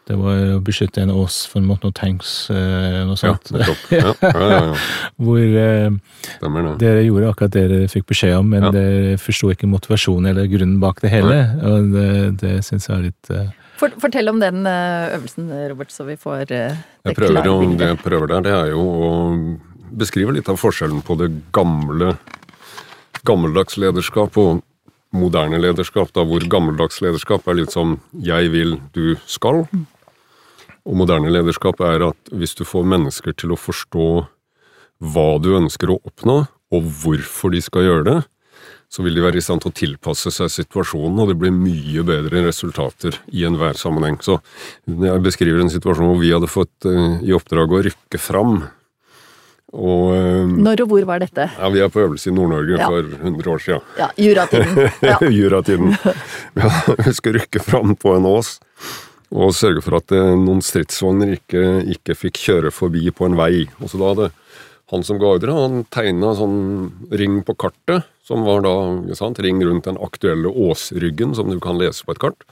[0.09, 3.53] Det var å beskytte en ås for mot noen tanks, uh, noe sånt.
[3.55, 4.77] Ja, ja, ja, ja.
[5.23, 5.95] Hvor uh,
[6.43, 6.75] det.
[6.81, 8.75] dere gjorde akkurat det dere fikk beskjed om, men Ja.
[8.75, 11.38] dere forsto ikke motivasjonen eller grunnen bak det hele.
[11.62, 12.11] Og det,
[12.43, 16.17] det syns jeg er litt eh, For, fortell om den eh, øvelsen, Robert, så vi
[16.19, 16.62] får det
[17.07, 17.79] Jeg prøver, klare bildet.
[17.79, 19.12] det jeg prøver der, det er jo å
[19.99, 22.17] beskrive litt av forskjellen på det gamle
[23.27, 24.62] gammeldags lederskap og
[25.14, 29.67] moderne lederskap, da hvor gammeldags lederskap er litt som 'jeg vil, du skal'.
[30.87, 34.27] Og moderne lederskap er at hvis du får mennesker til å forstå
[35.01, 38.25] hva du ønsker å oppnå, og hvorfor de skal gjøre det,
[38.88, 42.01] så vil de være i stand til å tilpasse seg situasjonen, og det blir mye
[42.09, 44.16] bedre resultater i enhver sammenheng.
[44.24, 44.38] Så
[44.88, 48.62] jeg beskriver en situasjon hvor vi hadde fått eh, i oppdrag å rykke fram,
[49.77, 51.44] og eh, Når og hvor var dette?
[51.59, 52.87] ja, vi er på øvelse i Nord-Norge Ja.
[52.88, 53.85] for 100 år siden.
[54.01, 54.90] Ja, juratiden.
[55.11, 55.18] Ja.
[55.40, 55.92] Juratiden.
[56.57, 56.70] Ja,
[57.05, 58.55] vi skal rykke fram på en ås
[59.29, 63.66] og sørge for at eh, noen stridsvogner ikke, ikke fikk kjøre forbi på en vei.
[63.85, 64.31] Og så da hadde
[64.90, 66.61] han som ga ordre, han tegna sånn
[67.12, 68.74] ring på kartet, som var da
[69.16, 72.46] sant, ring rundt den aktuelle åsryggen, som du kan lese på et kart.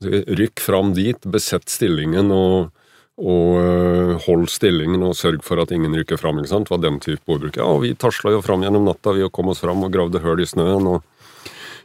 [0.00, 2.72] Så Rykk fram dit, besett stillingen og,
[3.20, 6.40] og øh, hold stillingen og sørg for at ingen rykker fram.
[6.40, 6.72] ikke sant?
[6.72, 7.60] Var den type ordbruk.
[7.60, 10.42] Ja, og vi tasla jo fram gjennom natta, vi kom oss fram og gravde høl
[10.42, 10.88] i snøen.
[10.96, 11.04] og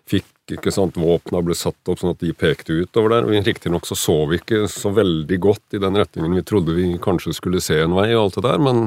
[0.08, 3.28] fikk ikke sant, Våpna ble satt opp sånn at de pekte utover der.
[3.43, 7.36] Riktignok så så vi ikke så veldig godt i den retningen vi trodde vi kanskje
[7.36, 8.86] skulle se en vei, og alt det der, men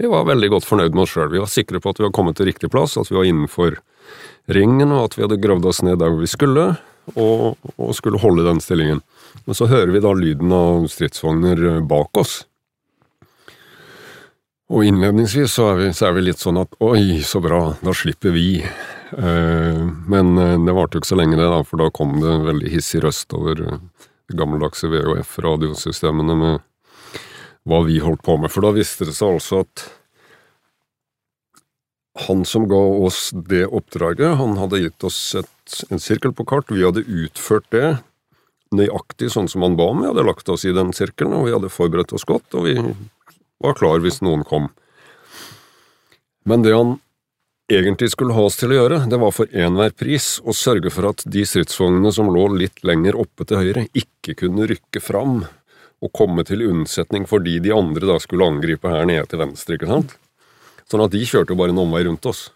[0.00, 1.30] vi var veldig godt fornøyd med oss sjøl.
[1.32, 3.78] Vi var sikre på at vi var kommet til riktig plass, at vi var innenfor
[4.54, 6.64] ringen, og at vi hadde gravd oss ned der hvor vi skulle,
[7.14, 9.04] og, og skulle holde den stillingen.
[9.44, 12.42] Men så hører vi da lyden av stridsvogner eh, bak oss.
[14.72, 17.92] Og innledningsvis så er, vi, så er vi litt sånn at oi, så bra, da
[17.94, 18.62] slipper vi.
[18.64, 22.30] Eh, men eh, det varte jo ikke så lenge det, da, for da kom det
[22.32, 23.82] en veldig hissig røst over eh,
[24.30, 26.64] de gammeldagse VHF-radiosystemene med
[27.68, 28.52] hva vi holdt på med.
[28.52, 29.86] For da viste det seg altså at
[32.28, 36.70] han som ga oss det oppdraget, han hadde gitt oss et, en sirkel på kart.
[36.70, 37.96] Vi hadde utført det
[38.74, 40.02] nøyaktig sånn som han ba om.
[40.02, 42.76] Vi hadde lagt oss i den sirkelen, og vi hadde forberedt oss godt, og vi
[43.64, 44.68] var klar hvis noen kom.
[46.44, 46.98] Men det han
[47.72, 51.08] egentlig skulle ha oss til å gjøre, det var for enhver pris å sørge for
[51.10, 55.46] at de stridsvognene som lå litt lenger oppe til høyre, ikke kunne rykke fram
[56.04, 59.88] og komme til unnsetning fordi de andre da skulle angripe her nede til venstre, ikke
[59.88, 60.16] sant?
[60.90, 62.50] Sånn at de kjørte jo bare en omvei rundt oss.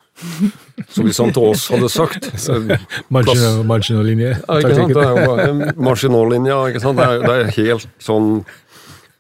[0.91, 2.27] Så hvis han til oss hadde sagt
[3.15, 4.33] marginal, marginal linje.
[4.35, 4.97] ja, ikke sant?
[4.97, 6.99] Det er marginallinja, ikke sant?
[6.99, 8.29] Det er, det er helt sånn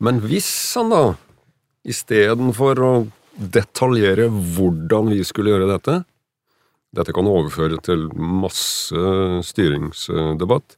[0.02, 1.02] Men hvis han da,
[1.88, 2.92] istedenfor å
[3.38, 6.00] detaljere hvordan vi skulle gjøre dette
[6.98, 8.98] Dette kan overføre til masse
[9.44, 10.77] styringsdebatt.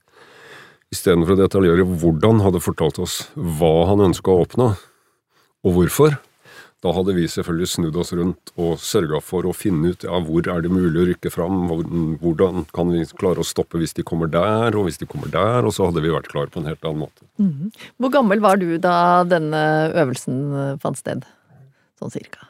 [0.91, 4.73] Istedenfor å detaljere hvordan hadde fortalt oss hva han ønska å oppnå,
[5.63, 6.17] og hvorfor,
[6.83, 10.49] da hadde vi selvfølgelig snudd oss rundt og sørga for å finne ut ja, hvor
[10.51, 11.69] er det mulig å rykke fram,
[12.19, 15.63] hvordan kan vi klare å stoppe hvis de kommer der, og hvis de kommer der,
[15.63, 17.23] og så hadde vi vært klare på en helt annen måte.
[18.01, 19.63] Hvor gammel var du da denne
[19.95, 21.23] øvelsen eh, fant sted?
[22.01, 22.49] Sånn cirka.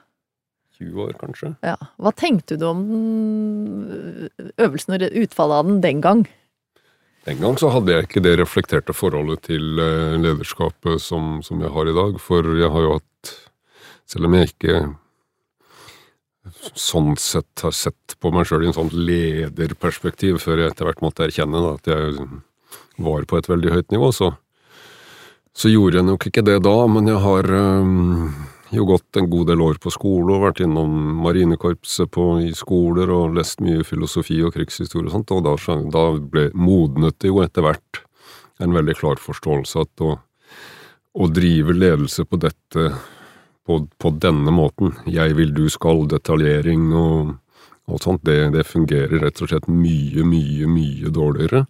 [0.81, 1.53] 20 år, kanskje.
[1.67, 1.77] Ja.
[2.01, 6.29] Hva tenkte du om den øvelsen og utfallet av den den gang?
[7.29, 11.73] Den gang så hadde jeg ikke det reflekterte forholdet til eh, lederskapet som, som jeg
[11.75, 13.33] har i dag, for jeg har jo hatt,
[14.09, 14.77] selv om jeg ikke
[16.75, 21.03] sånn sett har sett på meg sjøl i en sånn lederperspektiv, før jeg etter hvert
[21.05, 22.31] måtte erkjenne da, at jeg
[23.01, 24.33] var på et veldig høyt nivå, så,
[25.57, 28.25] så gjorde jeg nok ikke det da, men jeg har øhm,
[28.71, 30.93] jo gått en god del år på skole og vært innom
[31.25, 35.57] marinekorpset på, i skoler og lest mye filosofi og krigshistorie og sånt, og da,
[35.91, 38.03] da ble, modnet det jo etter hvert
[38.61, 40.15] en veldig klar forståelse at å,
[41.19, 42.91] å drive ledelse på dette
[43.67, 47.37] på, på denne måten, jeg vil, du skal, detaljering og
[47.91, 51.65] alt sånt, det, det fungerer rett og slett mye, mye, mye dårligere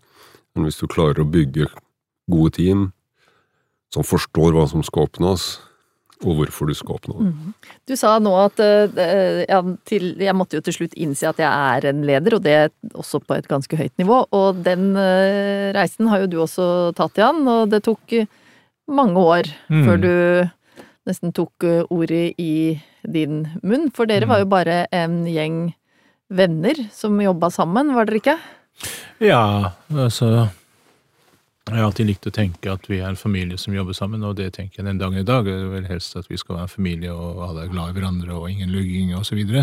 [0.56, 1.68] enn hvis du klarer å bygge
[2.30, 2.88] gode team
[3.94, 5.58] som forstår hva som skal oppnås,
[6.20, 7.30] og hvorfor du skal oppnå det.
[7.88, 11.48] Du sa nå at uh, ja, til, jeg måtte jo til slutt innse at jeg
[11.48, 12.56] er en leder, og det
[12.92, 14.18] også på et ganske høyt nivå.
[14.36, 18.28] Og den uh, reisen har jo du også tatt, Jan, og det tok eh,
[18.90, 19.84] mange år Mm.
[19.86, 20.14] før du
[21.08, 25.70] nesten tok ordet i din munn, for dere var jo bare en gjeng
[26.30, 28.36] venner som jobba sammen, var dere ikke?
[29.24, 30.50] Ja, altså
[31.70, 34.34] Jeg har alltid likt å tenke at vi er en familie som jobber sammen, og
[34.40, 35.46] det tenker jeg den dagen i dag.
[35.46, 37.94] Det er vel helst at vi skal være en familie, og alle er glad i
[37.94, 39.62] hverandre, og ingen lugging, videre.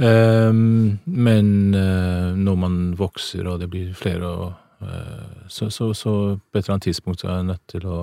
[0.00, 6.14] Um, men uh, når man vokser, og det blir flere, og, uh, så, så, så
[6.40, 7.98] på et eller annet tidspunkt er jeg nødt til å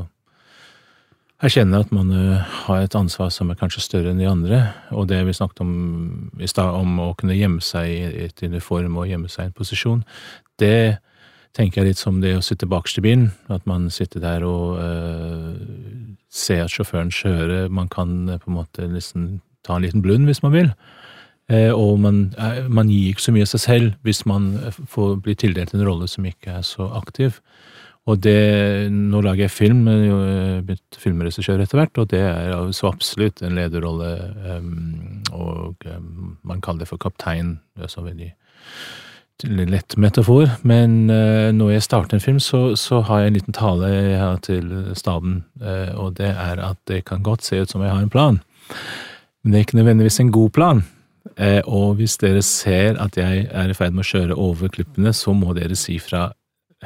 [1.41, 4.61] erkjenne at man uh, har et ansvar som er kanskje større enn de andre.
[4.93, 5.73] Og det vi snakket om
[6.37, 9.57] i stad, om å kunne gjemme seg i et uniform og gjemme seg i en
[9.57, 10.05] posisjon,
[10.61, 10.99] det
[11.57, 13.31] tenker jeg litt som det å sitte bakerst i bilen.
[13.53, 15.57] At man sitter der og uh,
[16.29, 17.71] ser at sjåføren kjører.
[17.73, 20.71] Man kan uh, på en måte liksom ta en liten blund hvis man vil.
[21.47, 22.25] Eh, og man,
[22.67, 24.49] man, gir ikke så mye av seg selv hvis man
[24.91, 27.39] får bli tildelt en rolle som ikke er så aktiv.
[28.07, 32.53] Og det Nå lager jeg film, jeg har blitt filmregissør etter hvert, og det er
[32.75, 34.11] så absolutt en lederrolle.
[34.47, 37.57] Um, og um, man kaller det for kaptein.
[37.75, 38.29] Det er så veldig
[39.43, 43.53] lett metafor, men uh, når jeg starter en film, så, så, har jeg en liten
[43.53, 47.69] tale jeg har til staben, uh, og det er at det kan godt se ut
[47.69, 48.39] som jeg har en plan,
[49.43, 50.83] men det er ikke nødvendigvis en god plan.
[51.37, 55.13] Uh, og hvis dere ser at jeg er i ferd med å kjøre over klippene,
[55.13, 56.31] så må dere si fra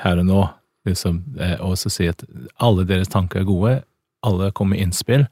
[0.02, 0.44] her og nå,
[0.88, 1.22] liksom,
[1.62, 2.24] og så si at
[2.60, 3.74] alle deres tanker er gode,
[4.26, 5.28] alle kommer med innspill,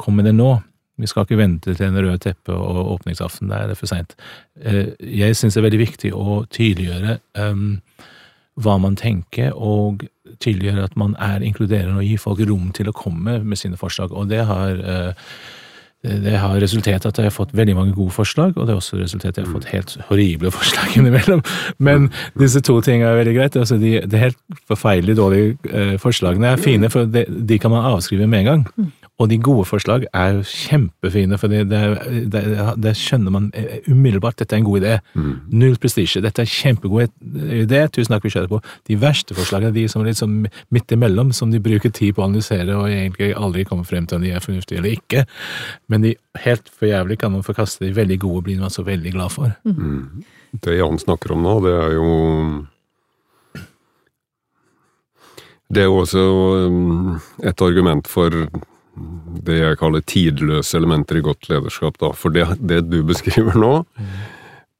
[0.00, 0.56] kom med det nå.
[0.96, 4.14] Vi skal ikke vente til en rød teppe og åpningsaften, det er for seint.
[4.62, 7.80] Eh, jeg syns det er veldig viktig å tydeliggjøre um,
[8.62, 10.06] hva man tenker, og
[10.38, 14.14] tydeliggjøre at man er inkluderende og gir folk rom til å komme med sine forslag.
[14.14, 15.34] Og det har, uh,
[16.04, 19.00] det har resultert at jeg har fått veldig mange gode forslag, og det har også
[19.02, 21.42] resultert i at jeg har fått helt horrible forslag innimellom.
[21.82, 23.58] Men disse to tingene er veldig greit.
[23.58, 24.38] Altså de, de helt
[24.70, 28.92] forferdelig dårlige uh, forslagene er fine, for de, de kan man avskrive med en gang.
[29.22, 31.80] Og de gode forslag er jo kjempefine, for det, det,
[32.32, 32.40] det,
[32.82, 33.44] det, skjønner man
[33.86, 34.40] umiddelbart.
[34.40, 34.96] Dette er en god idé.
[35.14, 35.36] Mm.
[35.54, 36.22] Null prestisje.
[36.24, 37.12] Dette er en kjempegod
[37.62, 37.84] idé.
[37.94, 38.58] Tusen takk, vi kjører på.
[38.90, 40.34] De verste forslagene er de som er litt sånn
[40.74, 44.18] midt imellom, som de bruker tid på å analysere og egentlig aldri kommer frem til
[44.18, 45.24] om de er fornuftige eller ikke.
[45.94, 47.86] Men de helt for jævlig kan man forkaste.
[47.86, 49.54] De veldig gode blir man så veldig glad for.
[49.62, 49.78] Mm.
[49.78, 50.30] mm.
[50.64, 52.10] Det Jan snakker om nå, det er jo
[55.74, 56.22] Det er jo også
[56.70, 58.30] um, et argument for
[59.44, 62.12] det jeg kaller tidløse elementer i godt lederskap, da.
[62.16, 63.74] For det, det du beskriver nå,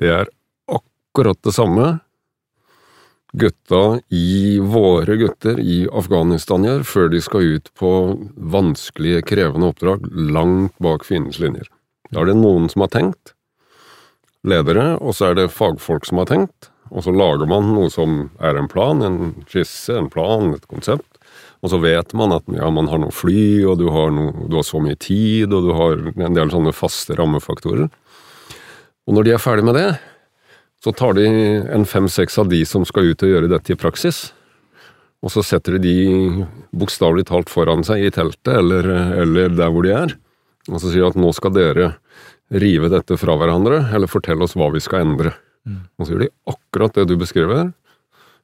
[0.02, 0.32] det er
[0.70, 1.94] akkurat det samme
[3.34, 7.90] gutta i våre gutter i Afghanistan gjør før de skal ut på
[8.54, 11.66] vanskelige, krevende oppdrag langt bak fiendens linjer.
[12.12, 13.34] Da er det noen som har tenkt,
[14.46, 18.28] ledere, og så er det fagfolk som har tenkt, og så lager man noe som
[18.38, 21.13] er en plan, en skisse, en plan, et konsept.
[21.64, 24.58] Og så vet man at ja, man har noe fly, og du har, noe, du
[24.58, 27.88] har, så mye tid, og du har en del sånne faste rammefaktorer.
[29.08, 29.88] Og når de er ferdig med det,
[30.84, 31.24] så tar de
[31.72, 34.26] en fem-seks av de som skal ut og gjøre dette i praksis,
[35.24, 36.44] og så setter de de
[36.76, 38.90] bokstavelig talt foran seg i teltet, eller,
[39.22, 40.12] eller der hvor de er,
[40.68, 41.94] og så sier de at nå skal dere
[42.52, 45.32] rive dette fra hverandre, eller fortelle oss hva vi skal endre.
[45.64, 45.80] Mm.
[45.96, 47.72] Og så gjør de akkurat det du beskriver.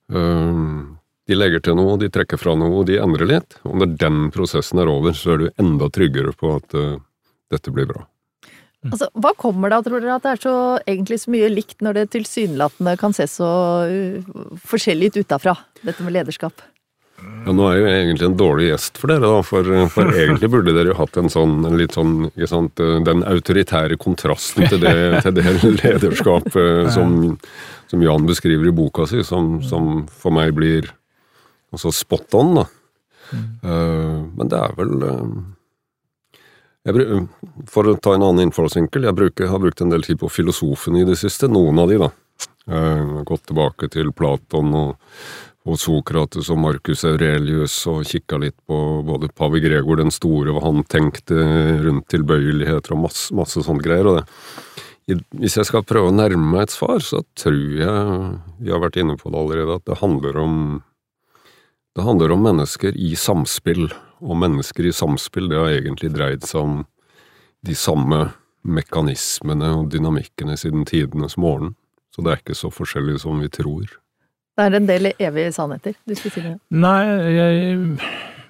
[0.09, 0.97] Um,
[1.31, 3.61] de legger til noe, de trekker fra noe, de endrer litt.
[3.69, 6.97] Og når den prosessen er over, så er du enda tryggere på at uh,
[7.55, 8.05] dette blir bra.
[8.81, 8.95] Mm.
[8.95, 10.57] Altså, Hva kommer det av, tror dere, at det er så
[10.88, 13.49] egentlig så mye likt når det tilsynelatende kan se så
[13.87, 16.64] uh, forskjellig ut utafra, dette med lederskap?
[17.21, 20.49] Ja, Nå er jeg jo egentlig en dårlig gjest for dere, da, for, for egentlig
[20.53, 24.64] burde dere jo hatt en sånn en litt sånn ikke sant, uh, Den autoritære kontrasten
[24.73, 24.95] til det,
[25.27, 27.37] til det lederskapet som,
[27.93, 30.88] som, Jan beskriver i boka si, som, som for meg blir
[31.71, 32.67] Altså spot on, da.
[33.31, 33.47] Mm.
[33.65, 35.35] Uh, men det er vel uh,
[36.89, 37.21] jeg,
[37.71, 41.05] For å ta en annen innfallsvinkel, jeg bruker, har brukt en del tid på filosofene
[41.05, 41.51] i det siste.
[41.51, 42.11] Noen av de, da.
[42.71, 45.15] Uh, gått tilbake til Platon og,
[45.69, 50.65] og Sokrates og Marcus Aurelius og kikka litt på både pave Gregor den store, hva
[50.67, 51.39] han tenkte
[51.85, 54.11] rundt tilbøyeligheter og masse, masse sånne greier.
[54.11, 54.27] og det
[55.11, 58.29] hvis jeg skal prøve å nærme meg et svar, så tror jeg
[58.61, 60.55] vi har vært inne på det allerede, at det handler om
[61.96, 63.88] det handler om mennesker i samspill,
[64.20, 66.76] og mennesker i samspill det har egentlig dreid seg om
[67.66, 68.29] de samme
[68.62, 71.74] mekanismene og dynamikkene siden tidenes morgen,
[72.14, 73.88] så det er ikke så forskjellig som vi tror.
[74.57, 76.57] Det er en del evige sannheter du skulle si det?
[76.74, 76.98] Nei,
[77.33, 77.79] jeg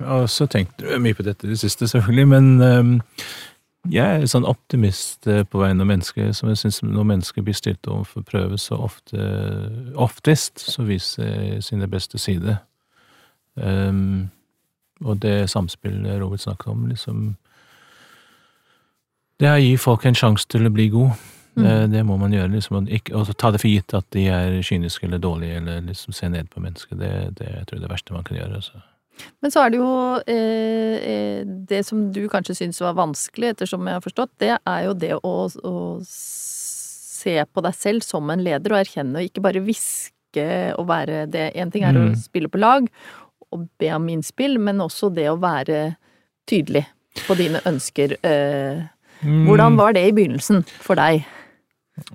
[0.01, 2.97] har også tenkt mye på dette i det siste, selvfølgelig, men um,
[3.89, 7.57] jeg er sånn optimist eh, på vegne av mennesker, som jeg syns når mennesker blir
[7.57, 9.29] stilt overfor prøve, så ofte,
[9.97, 12.59] oftest så viser sine beste sider.
[13.57, 14.31] Um,
[15.05, 17.37] og det samspillet Robert snakket om, liksom
[19.41, 21.15] Det er å gi folk en sjanse til å bli god.
[21.57, 21.65] Mm.
[21.65, 22.53] Det, det må man gjøre.
[22.53, 25.81] liksom, og ikke, og ta det for gitt at de er kyniske eller dårlige, eller
[25.89, 26.97] liksom se ned på mennesker.
[27.01, 27.11] Det,
[27.41, 28.61] det jeg tror jeg er det verste man kan gjøre.
[28.61, 28.83] altså.
[29.43, 29.89] Men så er det jo
[30.33, 34.85] eh, eh, Det som du kanskje syns var vanskelig, ettersom jeg har forstått, det er
[34.87, 35.75] jo det å, å
[36.07, 40.47] se på deg selv som en leder og erkjenne, og ikke bare hviske
[40.79, 42.15] og være det En ting er å Mm.
[42.17, 42.87] spille på lag
[43.55, 45.97] og be om innspill, men også det å være
[46.51, 46.85] tydelig
[47.27, 48.17] på dine ønsker.
[48.27, 48.83] Eh,
[49.21, 51.27] hvordan var det i begynnelsen for deg?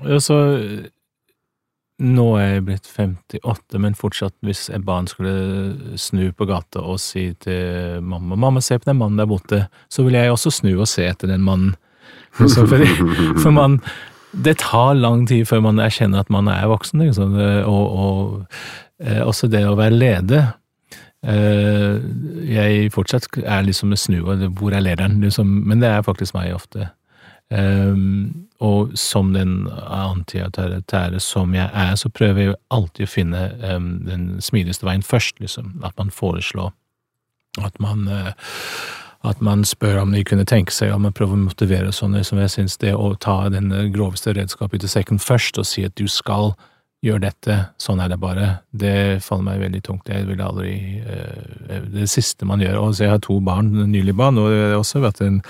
[0.02, 0.38] Altså,
[2.02, 7.00] nå er jeg blitt 58, men fortsatt, hvis et barn skulle snu på gata og
[7.00, 10.80] si til mamma 'Mamma, se på den mannen der borte', så vil jeg også snu
[10.80, 11.76] og se etter den mannen.
[12.40, 12.78] Altså, for,
[13.44, 13.80] for man
[14.44, 17.38] Det tar lang tid før man erkjenner at man er voksen, liksom.
[17.64, 18.46] Og, og
[19.00, 20.52] eh, også det å være leder.
[21.26, 21.96] Eh,
[22.54, 25.48] jeg fortsatt er liksom med og hvor er lederen, liksom.
[25.66, 26.90] Men det er faktisk meg ofte.
[27.50, 33.42] Um, og som den antiautoritære som jeg er, så prøver jeg alltid å finne
[33.76, 35.82] um, den smidigste veien først, liksom.
[35.84, 36.74] At man foreslår.
[37.64, 38.32] At man uh,
[39.26, 42.14] at man spør om de kunne tenke seg, om man prøver å motivere sånn.
[42.14, 45.96] Liksom jeg syns det å ta den groveste redskapet i sekken først og si at
[45.98, 46.54] du skal
[47.06, 50.12] gjøre dette, sånn er det bare, det faller meg veldig tungt.
[50.12, 52.80] Jeg vil aldri uh, Det siste man gjør.
[52.82, 55.44] Og så jeg har to barn, nylig barn, og det har også vært en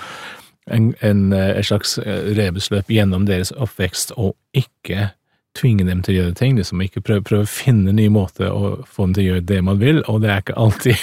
[0.66, 1.92] en, en, et slags
[2.34, 5.12] rebusløp gjennom deres oppvekst, og ikke
[5.56, 6.56] tvinge dem til å gjøre ting.
[6.58, 9.60] liksom Ikke prøve, prøve å finne nye måter å få dem til å gjøre det
[9.64, 10.96] man vil, og det er ikke alltid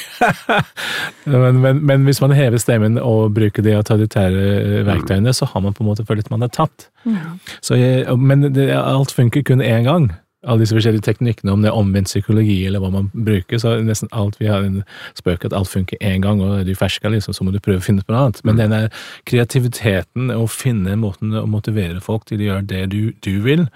[1.31, 5.75] men, men, men, hvis man hever stemmen og bruker de autoritære verktøyene, så har man
[5.75, 6.89] på en måte følt at man har tapt.
[7.07, 7.33] Ja.
[7.65, 10.11] Så jeg, men det, alt funker kun én gang.
[10.43, 14.11] Alle disse forskjellige teknikkene, om det er omvendt psykologi eller hva man bruker, så nesten
[14.11, 14.81] alt vi har en
[15.15, 17.79] spøk at alt funker én gang, og er du ferska, liksom, så må du prøve
[17.79, 18.41] å finne på noe annet.
[18.43, 18.89] Men den der
[19.29, 23.69] kreativiteten, å finne måten å motivere folk til å gjøre det du, du vil,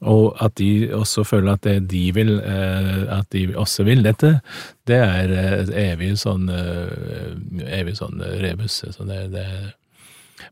[0.00, 4.38] og at de også føler at det de vil, eh, at de også vil dette,
[4.88, 7.34] det er et evig sånn eh,
[7.80, 8.80] evig sånn rebus.
[8.90, 9.46] Så det, det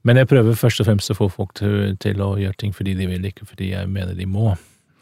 [0.05, 2.95] Men jeg prøver først og fremst å få folk til, til å gjøre ting fordi
[2.95, 4.53] de vil, ikke fordi jeg mener de må.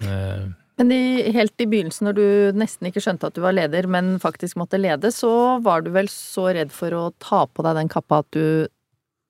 [0.04, 3.88] Eh, Men i, helt i begynnelsen, når du nesten ikke skjønte at du var leder,
[3.88, 7.78] men faktisk måtte lede, så var du vel så redd for å ta på deg
[7.80, 8.66] den kappa at du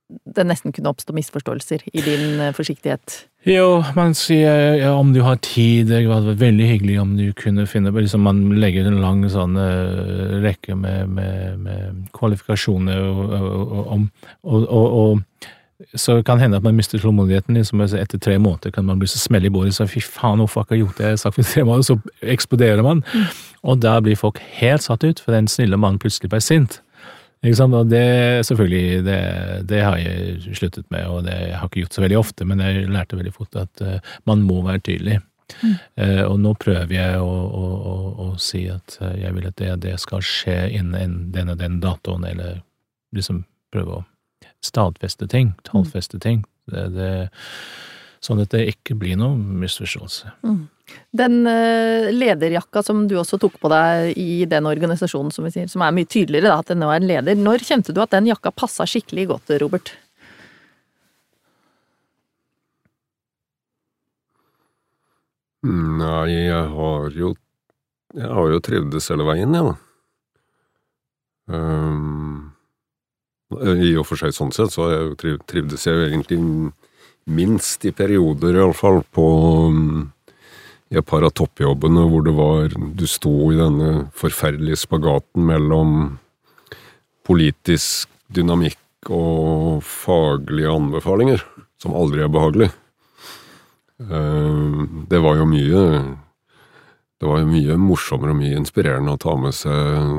[0.06, 3.24] det nesten kunne oppstå misforståelser i din eh, forsiktighet.
[3.46, 7.66] Jo, man sier ja, om du har tid, det vært veldig hyggelig om du kunne
[7.70, 14.08] finne liksom Man legger en lang sånn uh, rekke med, med, med kvalifikasjoner og, og,
[14.42, 15.46] og, og,
[15.94, 17.56] så kan det hende at man mister tålmodigheten.
[17.58, 20.64] Liksom, etter tre måneder kan man bli så smell i bordet så fy faen, hvorfor
[20.64, 21.86] har jeg gjort det jeg har sagt for tre måneder?
[21.90, 23.02] Så eksploderer man.
[23.12, 23.28] Mm.
[23.68, 26.80] Og da blir folk helt satt ut, for den snille mannen plutselig ble sint.
[27.44, 27.76] Ikke sant?
[27.76, 28.06] Og det,
[28.48, 29.20] selvfølgelig, det,
[29.68, 32.64] det, har jeg sluttet med, og det jeg har ikke gjort så veldig ofte, men
[32.64, 35.20] jeg lærte veldig fort at uh, man må være tydelig.
[35.60, 35.76] Mm.
[36.00, 39.60] Uh, og nå prøver jeg å, å, å, å, si at uh, jeg vil at
[39.60, 42.62] det, det skal skje innen den og den datoen, eller
[43.14, 44.04] liksom prøve å
[44.66, 46.44] stadfeste ting, tallfeste ting.
[46.66, 47.28] Det,
[48.24, 50.32] sånn at det ikke blir noe misforståelse.
[50.46, 50.64] Mm.
[51.18, 55.70] Den uh, lederjakka som du også tok på deg i den organisasjonen, som, vi sier,
[55.70, 57.38] som er mye tydeligere, da, at det nå er en leder.
[57.38, 59.94] Når kjente du at den jakka passa skikkelig godt, Robert?
[65.66, 67.34] Nei, jeg har jo
[68.16, 69.82] Jeg har jo trivdes hele veien, jeg, ja, da.
[71.46, 72.35] Um,
[73.54, 76.40] I og for seg sånn sett, så jeg triv, trivdes jeg jo egentlig
[77.30, 79.26] minst i perioder, iallfall, på
[79.70, 80.08] um,
[80.90, 86.18] i et par av toppjobbene hvor det var Du sto i denne forferdelige spagaten mellom
[87.26, 91.42] politisk dynamikk og faglige anbefalinger,
[91.82, 92.70] som aldri er behagelig.
[93.98, 95.82] Det var jo mye
[97.16, 100.10] Det var jo mye morsommere og mye inspirerende å ta med seg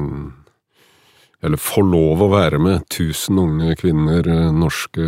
[1.46, 5.06] Eller få lov å være med tusen unge kvinner, norske,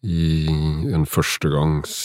[0.00, 0.48] i
[0.94, 1.96] en førstegangs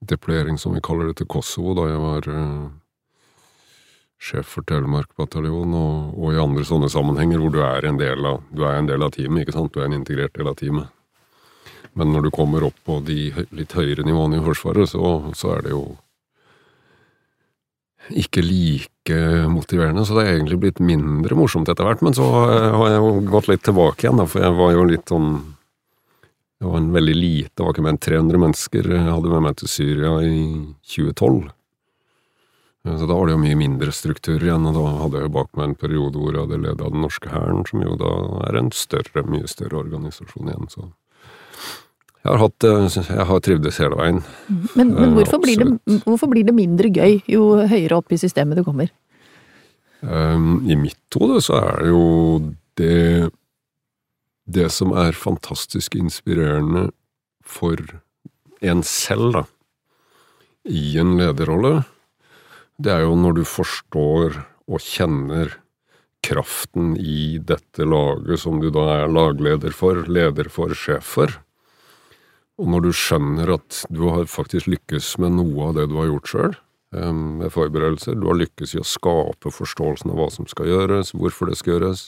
[0.00, 2.68] deployering, som vi kaller det, til Kosovo, da jeg var eh,
[4.18, 8.26] sjef for Telemark bataljon, og, og, i andre sånne sammenhenger hvor du er en del
[8.28, 10.58] av, du er en del av teamet, ikke sant, du er en integrert del av
[10.58, 10.94] teamet.
[11.98, 15.66] Men når du kommer opp på de litt høyere nivåene i Forsvaret, så, så er
[15.66, 15.82] det jo
[18.10, 22.02] ikke like motiverende, så det er egentlig blitt mindre morsomt etter hvert.
[22.04, 25.12] Men så har jeg jo gått litt tilbake igjen, da, for jeg var jo litt
[25.12, 25.30] sånn
[26.58, 29.44] det var en veldig lite, det var ikke mer enn 300 mennesker jeg hadde med
[29.44, 30.40] meg til Syria i
[30.90, 31.52] 2012.
[32.88, 35.50] Så da var det jo mye mindre struktur igjen, og da hadde jeg jo bak
[35.58, 38.12] meg en periode hvor jeg hadde leda den norske hæren, som jo da
[38.48, 40.70] er en større, mye større organisasjon igjen.
[40.72, 40.88] Så
[42.28, 44.18] Jeg har, hatt, eh, jeg har trivdes hele veien.
[44.76, 48.20] Men, men Eh, hvorfor, blir det, hvorfor blir det mindre gøy jo høyere opp i
[48.20, 48.90] systemet du kommer?
[50.02, 52.04] Um, I mitt hode så er det jo
[52.78, 53.30] det
[54.48, 56.90] Det som er fantastisk inspirerende
[57.44, 57.76] for
[58.64, 59.42] en selv, da,
[60.64, 61.82] i en lederrolle,
[62.80, 65.52] det er jo når du forstår og kjenner
[66.24, 71.36] kraften i dette laget som du da er lagleder for, leder for, sjef for.
[72.58, 76.10] Og når du skjønner at du har faktisk lykkes med noe av det du har
[76.10, 76.56] gjort sjøl,
[76.88, 81.50] med forberedelser, du har lykkes i å skape forståelsen av hva som skal gjøres, hvorfor
[81.50, 82.06] det skal gjøres,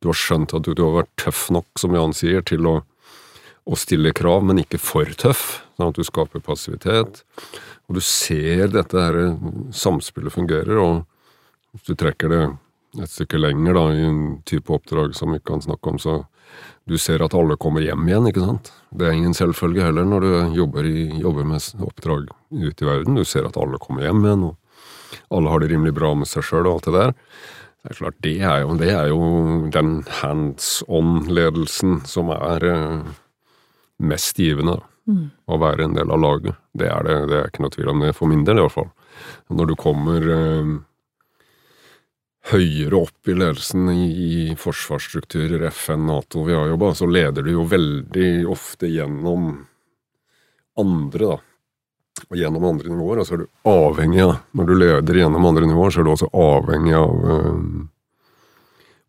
[0.00, 2.78] du har skjønt at du, har vært tøff nok, som Jan sier, til å,
[3.68, 7.20] å stille krav, men ikke for tøff, sånn at du skaper passivitet.
[7.84, 9.36] Og du ser dette her
[9.76, 11.04] samspillet fungerer, og
[11.74, 12.44] hvis du trekker det
[13.02, 16.22] et stykke lenger da, i en type oppdrag som vi kan snakke om, så
[16.84, 18.70] du ser at alle kommer hjem igjen, ikke sant?
[18.94, 23.16] Det er ingen selvfølge heller når du jobber, i, jobber med oppdrag ute i verden.
[23.16, 26.44] Du ser at alle kommer hjem igjen, og alle har det rimelig bra med seg
[26.46, 27.14] sjøl og alt det der.
[27.84, 29.24] Det er klart, det er jo, det er jo
[29.72, 33.14] den hands on-ledelsen som er eh,
[34.00, 34.78] mest givende.
[35.04, 35.26] Mm.
[35.52, 36.56] Å være en del av laget.
[36.72, 38.76] Det er det, det er ikke noe tvil om det, for min del i hvert
[38.76, 38.88] fall.
[39.52, 40.70] Når du kommer eh,
[42.50, 47.54] høyere opp i ledelsen i, i forsvarsstrukturer, FN, Nato, vi har jobba, så leder du
[47.54, 49.48] jo veldig ofte gjennom
[50.80, 51.40] andre, da.
[52.30, 55.66] Og gjennom andre nivåer, og så er du avhengig av Når du leder gjennom andre
[55.66, 57.56] nivåer, så er du også avhengig av eh,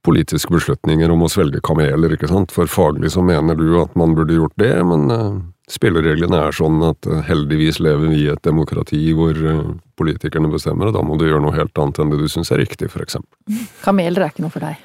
[0.05, 2.53] politiske beslutninger om å svelge kameler, ikke sant.
[2.55, 5.39] For faglig så mener du at man burde gjort det, men eh,
[5.71, 9.65] spillereglene er sånn at eh, heldigvis lever vi i et demokrati hvor eh,
[9.99, 12.61] politikerne bestemmer, og da må du gjøre noe helt annet enn det du syns er
[12.61, 13.59] riktig, for eksempel.
[13.83, 14.79] Kameler er ikke noe for deg.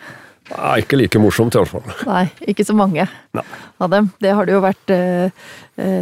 [0.50, 2.06] Nei, ikke like morsomt, i hvert fall.
[2.08, 3.44] Nei, ikke så mange Nei.
[3.78, 4.08] av dem.
[4.18, 4.90] Det har du jo vært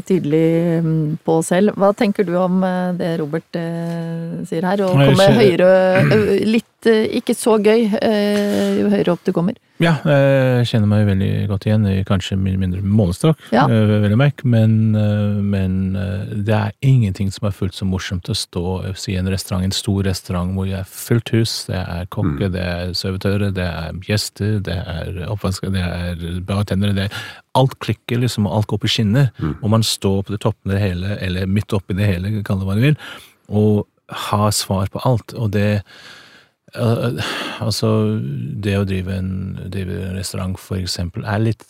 [0.08, 0.44] tydelig
[0.84, 1.74] mm, på selv.
[1.78, 4.82] Hva tenker du om eh, det Robert eh, sier her?
[4.86, 5.70] Å komme høyere
[6.02, 9.56] eh, Litt eh, ikke så gøy eh, jo høyere opp du kommer.
[9.78, 13.68] Ja, jeg kjenner meg veldig godt igjen i kanskje mindre målestokk, Ja.
[13.70, 17.86] eh, vel å merke, men, eh, men eh, det er ingenting som er fullt så
[17.86, 18.64] morsomt å stå
[19.06, 22.64] i en restaurant, en stor restaurant hvor det er fullt hus, det er kokke, det
[22.66, 27.22] er servitører, det er gjester, det er oppvaskere, det er bartendere, det er
[27.58, 30.80] Alt klikker liksom, og alt går på skinner, og man står på det toppen det
[30.82, 32.98] hele, eller midt oppi det hele, kall det hva du vil,
[33.48, 33.84] og
[34.30, 35.82] har svar på alt, og det
[36.76, 37.88] altså,
[38.60, 39.30] det å drive en,
[39.72, 41.64] drive en restaurant, for eksempel, er litt,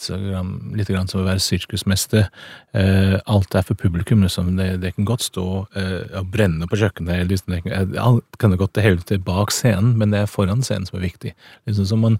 [0.74, 2.26] litt som å være sirkusmester.
[2.74, 4.50] Uh, alt er for publikum, liksom.
[4.58, 5.46] Det, det kan godt stå
[5.76, 7.28] uh, og brenne på kjøkkenet.
[7.30, 7.56] liksom,
[8.02, 10.98] alt kan det godt det hele til bak scenen, men det er foran scenen som
[10.98, 11.34] er viktig.
[11.70, 12.18] Liksom som man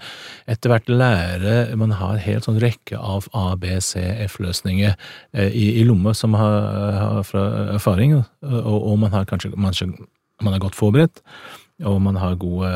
[0.49, 4.95] etter hvert lærer Man har en helt sånn rekke av A, B, C, F-løsninger
[5.35, 6.68] i, i lomma som har,
[6.99, 9.74] har fra erfaring, og, og man har kanskje man,
[10.43, 11.22] man er godt forberedt
[11.87, 12.68] og man har gode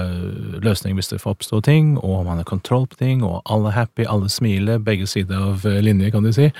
[0.62, 3.78] løsninger hvis det får oppstå ting, og man har kontroll på ting, og alle er
[3.80, 6.52] happy, alle smiler, begge sider av linje, kan du si.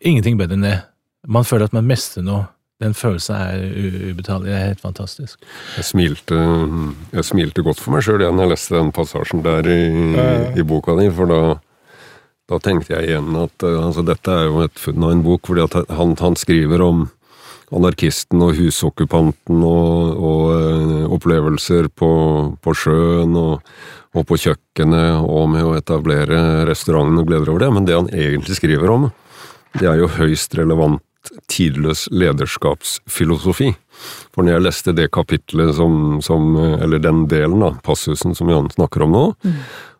[0.00, 0.78] Ingenting bedre enn det.
[1.26, 2.46] Man føler at man mestrer noe.
[2.78, 3.62] Den følelsen er
[4.12, 4.52] ubetalelig.
[4.52, 5.40] Det er helt fantastisk.
[5.76, 6.36] Jeg smilte,
[7.10, 9.80] jeg smilte godt for meg sjøl da jeg leste den passasjen der i,
[10.54, 11.40] i boka di, for da,
[12.50, 15.50] da tenkte jeg igjen at eh, altså, dette er jo et funn av en bok,
[15.50, 17.08] fordi at han, han skriver om
[17.74, 22.10] anarkisten og husokkupanten og, og eh, opplevelser på,
[22.64, 23.66] på sjøen og,
[24.16, 28.08] og på kjøkkenet og med å etablere restauranten og gleder over det, men det han
[28.14, 29.10] egentlig skriver om,
[29.78, 31.04] det er jo høyst relevant
[31.50, 33.72] tidløs lederskapsfilosofi.
[34.32, 38.70] For når jeg leste det kapitlet som, som eller den delen da, passusen som Jan
[38.72, 39.24] snakker om nå,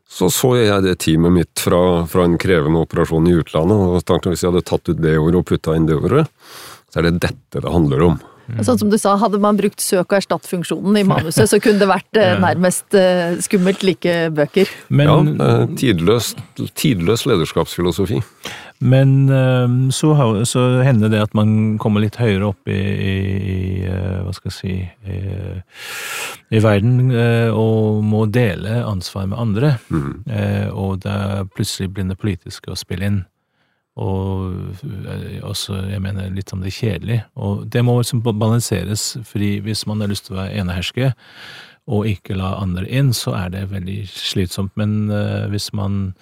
[0.08, 4.32] så så jeg det teamet mitt fra, fra en krevende operasjon i utlandet, og tenkte
[4.32, 6.24] hvis jeg hadde tatt ut det ordet og putta inn det ordet,
[6.98, 8.18] så er det dette det handler om.
[8.64, 11.88] Sånn som du sa, hadde man brukt søk og erstatt-funksjonen i manuset, så kunne det
[11.90, 14.70] vært eh, nærmest eh, skummelt like bøker.
[14.88, 16.32] Men, ja, eh, tidløs,
[16.72, 18.22] tidløs lederskapsfilosofi.
[18.80, 20.14] men eh, så,
[20.48, 24.48] så hender det at man kommer litt høyere opp i, i, i eh, hva skal
[24.48, 24.74] jeg si
[25.12, 25.22] i,
[26.56, 29.76] i verden eh, og må dele ansvar med andre.
[29.92, 30.24] Mm.
[30.72, 33.26] Og da plutselig blir det politiske å spille inn.
[33.98, 34.52] Og
[35.10, 37.24] eh, også, jeg mener, litt om det kjedelige.
[37.34, 41.16] Og det må liksom balanseres, fordi hvis man har lyst til å være enehersker,
[41.88, 44.74] og ikke la andre inn, så er det veldig slitsomt.
[44.76, 46.12] Men uh, hvis man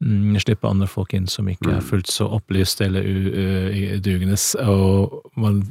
[0.00, 5.64] mm, slipper andre folk inn som ikke er fullt så opplyst eller udugende, og man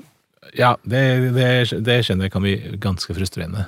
[0.53, 1.45] Ja, det, det,
[1.81, 3.65] det kjenner jeg kan bli ganske frustrerende.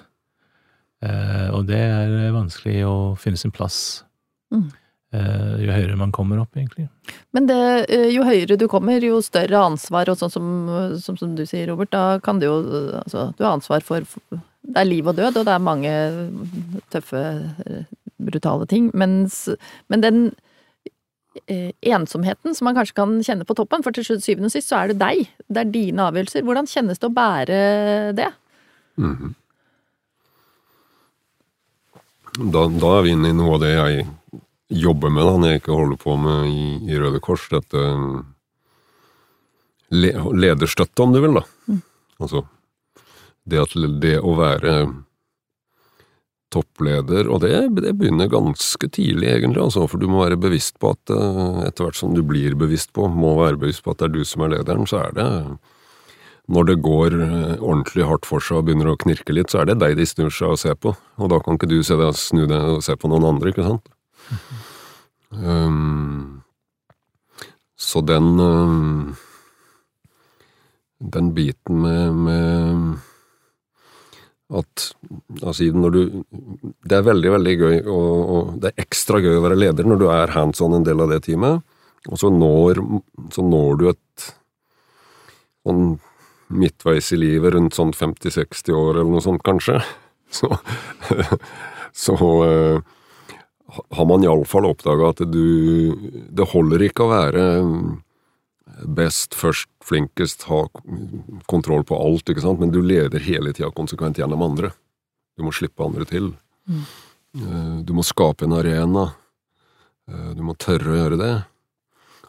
[1.01, 4.03] Uh, og det er vanskelig å finne sin plass.
[4.53, 4.69] Mm.
[5.15, 6.87] Eh, jo høyere man kommer opp, egentlig.
[7.35, 7.59] Men det,
[7.89, 10.49] eh, jo høyere du kommer, jo større ansvar, og sånn som,
[11.01, 12.55] som, som du sier, Robert, da kan du jo
[13.01, 15.93] Altså, du har ansvar for Det er liv og død, og det er mange
[16.93, 17.21] tøffe,
[18.17, 18.89] brutale ting.
[18.97, 19.45] Mens,
[19.93, 20.19] men den
[21.45, 24.81] eh, ensomheten som man kanskje kan kjenne på toppen, for til syvende og sist så
[24.81, 25.31] er det deg.
[25.47, 26.45] Det er dine avgjørelser.
[26.47, 27.63] Hvordan kjennes det å bære
[28.17, 28.31] det?
[29.01, 29.35] Mhm.
[32.35, 34.07] Da, da er vi inne i noe av det jeg
[34.69, 37.45] jobber med, da, når jeg ikke holder på med i, i Røde Kors.
[37.51, 37.85] Dette
[39.93, 41.45] le, lederstøtte, om du vil, da.
[41.69, 41.81] Mm.
[42.19, 42.45] Altså
[43.45, 44.75] det at det å være
[46.53, 47.51] toppleder, og det,
[47.81, 51.87] det begynner ganske tidlig, egentlig, altså, for du må være bevisst på at eh, etter
[51.87, 54.45] hvert som du blir bevisst på, må være bevisst på at det er du som
[54.45, 55.27] er lederen, så er det
[56.55, 59.71] når det går eh, ordentlig hardt for seg og begynner å knirke litt, så er
[59.71, 62.15] det deg de snur seg og ser på, og da kan ikke du se deg,
[62.17, 63.91] snu deg og se på noen andre, ikke sant?
[65.35, 66.41] Um,
[67.75, 69.15] så den um,
[70.99, 72.97] Den biten med, med
[74.53, 74.95] at
[75.41, 76.01] altså, når du
[76.89, 80.01] Det er veldig, veldig gøy, og, og, det er ekstra gøy å være leder når
[80.01, 81.63] du er hands on en del av det teamet,
[82.05, 82.81] og så når,
[83.33, 84.27] så når du et
[85.65, 85.95] sånn
[86.53, 89.79] midtveis i livet, rundt sånn 50-60 år eller noe sånt, kanskje,
[90.37, 90.51] så,
[92.05, 92.94] så uh,
[93.95, 95.95] har man iallfall oppdaga at du
[96.31, 97.45] Det holder ikke å være
[98.83, 100.65] best, først, flinkest, ha
[101.49, 104.71] kontroll på alt, ikke sant, men du leder hele tida konsekvent gjennom andre.
[105.37, 106.31] Du må slippe andre til.
[106.67, 106.81] Mm.
[107.35, 109.09] Uh, du må skape en arena.
[110.09, 111.33] Uh, du må tørre å gjøre det.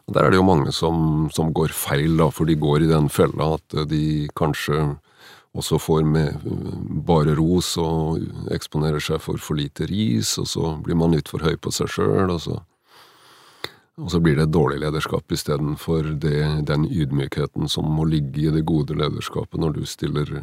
[0.07, 2.91] Og Der er det jo mange som, som, går feil, da, for de går i
[2.91, 4.95] den fella at de kanskje
[5.57, 6.47] også får med
[7.07, 8.21] bare ros og
[8.53, 11.89] eksponerer seg for for lite ris, og så blir man litt for høy på seg
[11.91, 12.61] sjøl, og,
[13.97, 18.97] og, så blir det dårlig lederskap istedenfor den ydmykheten som må ligge i det gode
[18.97, 20.33] lederskapet når du stiller,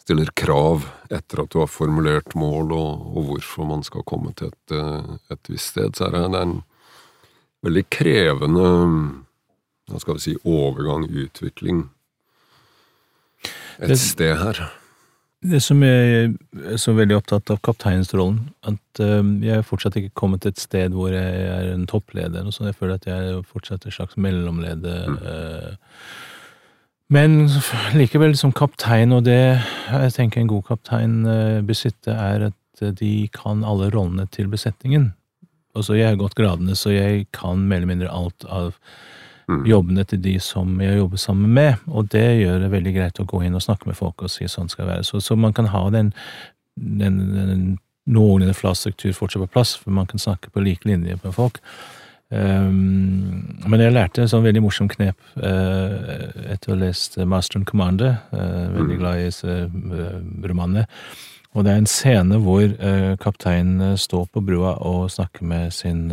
[0.00, 4.48] stiller krav etter at du har formulert mål og, og hvorfor man skal komme til
[4.48, 4.76] et,
[5.30, 5.92] et visst sted.
[5.96, 6.58] Så er det en
[7.66, 8.66] veldig krevende
[9.86, 11.84] hva skal vi si, overgang, utvikling,
[13.80, 14.60] et det, sted her.
[15.46, 20.14] Det som jeg er så veldig opptatt av kapteinsrollen, at um, jeg er fortsatt ikke
[20.16, 22.46] kommet til et sted hvor jeg er en toppleder.
[22.46, 22.70] og sånn.
[22.70, 25.10] Jeg føler at jeg er fortsatt en slags mellomleder.
[25.12, 25.18] Mm.
[25.22, 25.76] Uh,
[27.12, 27.36] men
[27.94, 29.60] likevel, som kaptein, og det
[29.92, 35.12] jeg tenker en god kaptein uh, besitter, er at de kan alle rollene til besetningen.
[35.76, 38.74] Og så jeg har gått gradene, så jeg kan mer eller mindre alt av
[39.48, 39.64] mm.
[39.68, 43.28] jobbene til de som jeg jobber sammen med, og det gjør det veldig greit å
[43.28, 45.08] gå inn og snakke med folk og si sånn skal det være.
[45.08, 46.12] Så, så man kan ha den,
[46.76, 47.68] den, den
[48.06, 51.62] noenlunde flat struktur fortsatt på plass, for man kan snakke på lik linje med folk.
[52.26, 57.60] Um, men jeg lærte en sånn veldig morsom knep uh, etter å ha lest Master
[57.60, 58.98] and Commander, uh, veldig mm.
[58.98, 60.88] glad i disse uh, romanene.
[61.56, 62.66] Og det er en scene hvor
[63.16, 66.10] kapteinen står på brua og snakker med sin,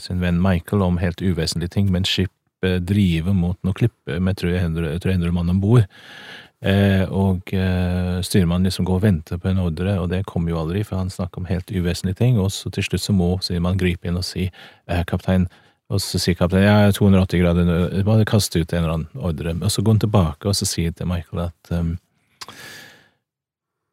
[0.00, 2.08] sin venn Michael om helt uvesentlige ting, mens
[2.56, 5.84] skipet drive mot noen klippe med 300, 300 mann om bord.
[6.64, 7.52] Eh, og
[8.24, 11.10] styrmannen liksom går og venter på en ordre, og det kommer jo aldri, for han
[11.10, 14.24] snakker om helt uvesentlige ting, og så til slutt så må man gripe inn og
[14.24, 14.50] si
[15.06, 15.48] kaptein,
[15.90, 19.70] og så sier kapteinen ja, 280 grader, bare kaste ut en eller annen ordre, og
[19.70, 21.96] så går han tilbake og så sier til Michael at um,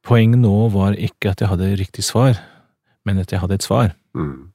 [0.04, 2.36] Poenget nå var ikke at jeg hadde riktig svar,
[3.08, 3.94] men at jeg hadde et svar.
[4.12, 4.53] Mm.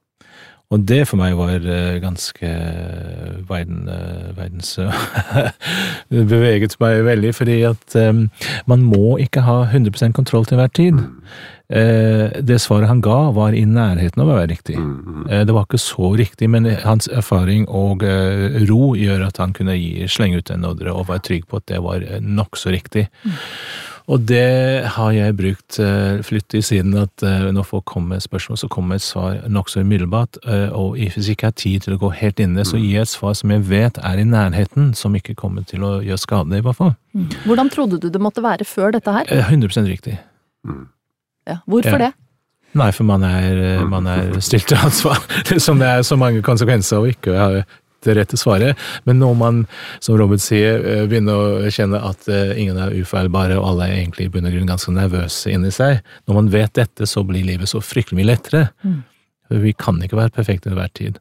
[0.69, 7.31] Og det for meg var uh, ganske uh, verden, uh, verdens Det beveget meg veldig,
[7.33, 8.27] fordi at um,
[8.69, 11.01] man må ikke ha 100% kontroll til hver tid.
[11.01, 11.15] Mm.
[12.49, 14.73] det svaret han ga, var i nærheten av å være riktig.
[14.81, 15.27] Mm.
[15.45, 18.01] det var ikke så riktig, men hans erfaring og
[18.65, 21.67] ro gjør at han kunne gi, slenge ut en ordre og være trygg på at
[21.69, 23.05] det var nokså riktig.
[23.21, 23.37] Mm.
[24.09, 25.77] Og det har jeg brukt
[26.25, 29.83] flytt i siden at uh, når folk kommer med spørsmål, så kommer et svar nokså
[29.85, 30.39] umiddelbart.
[30.47, 33.05] Uh, og hvis jeg ikke har tid til å gå helt inne, så gir jeg
[33.05, 36.57] et svar som jeg vet er i nærheten, som ikke kommer til å gjøre skade,
[36.57, 36.95] i hvert fall.
[37.13, 37.27] Mm.
[37.45, 39.29] Hvordan trodde du det måtte være før dette her?
[39.45, 40.17] 100 riktig.
[40.65, 40.87] Mm.
[41.49, 42.09] Ja, hvorfor ja.
[42.09, 42.11] det?
[42.77, 45.21] Nei, for man er, man er stilt til ansvar.
[45.61, 47.61] Som det er så mange konsekvenser av ikke ha
[48.05, 48.73] det rette svaret.
[49.07, 49.55] Men når man,
[50.03, 51.43] som Robert sier, eh, begynner å
[51.73, 54.91] kjenne at eh, ingen er ufeilbare, og alle er egentlig i bunn og grunn ganske
[54.95, 55.93] nervøse inni seg,
[56.27, 58.63] når man vet dette, så blir livet så fryktelig mye lettere.
[58.83, 58.99] Mm.
[59.65, 61.13] Vi kan ikke være perfekte til hver tid,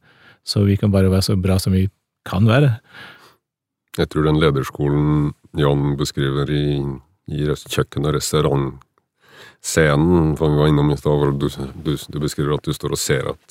[0.47, 1.85] så vi kan bare være så bra som vi
[2.29, 2.71] kan være.
[3.99, 5.07] Jeg tror den lederskolen
[5.59, 6.67] Jan beskriver i,
[7.33, 11.49] i kjøkken- og restaurantscenen, for vi var innom i stad, hvor du,
[11.83, 13.47] du, du beskriver at du står og ser at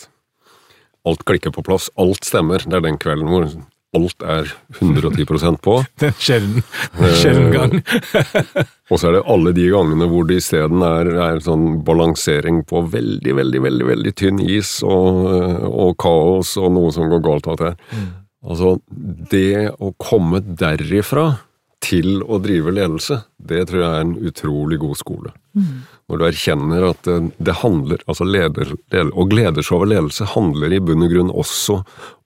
[1.07, 2.63] alt klikker på plass, alt stemmer.
[2.65, 3.49] Det er den kvelden hvor
[3.97, 5.77] alt er 110% på.
[5.99, 6.65] Det er en sjelden,
[7.21, 7.75] sjelden gang.
[8.91, 12.83] Og så er det alle de gangene hvor det isteden er, er sånn balansering på
[12.93, 15.25] veldig, veldig, veldig veldig tynn is og,
[15.67, 17.49] og kaos og noe som går galt.
[17.51, 17.73] av det.
[17.91, 18.07] Mm.
[18.47, 18.77] Altså,
[19.31, 21.31] det å komme derifra
[21.83, 25.33] til å drive ledelse, det tror jeg er en utrolig god skole.
[25.57, 25.83] Mm.
[26.09, 30.73] Når du erkjenner at det handler altså leder, leder, Å glede seg over ledelse handler
[30.73, 31.81] i bunn og grunn også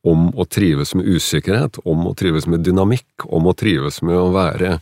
[0.07, 4.31] om å trives med usikkerhet, om å trives med dynamikk, om å trives med å
[4.33, 4.79] være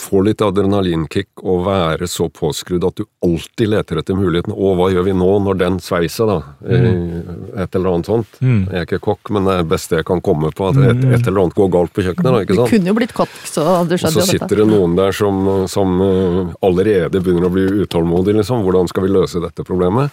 [0.00, 4.50] få litt adrenalinkick og være så påskrudd at du alltid leter etter muligheten.
[4.50, 6.38] Å, hva gjør vi nå, når den sveiser, da?
[6.66, 7.54] Mm.
[7.62, 8.40] Et eller annet sånt.
[8.42, 8.64] Mm.
[8.66, 10.72] Jeg er ikke kokk, men det er det beste jeg kan komme på.
[10.72, 11.14] At et, mm.
[11.14, 12.30] et eller annet går galt på kjøkkenet.
[12.30, 12.66] da, ikke sant?
[12.66, 14.10] Du kunne jo blitt kokk, så du skjønner jo dette.
[14.10, 18.66] Og så sitter det noen der som, som eh, allerede begynner å bli utålmodig, liksom.
[18.66, 20.10] Hvordan skal vi løse dette problemet?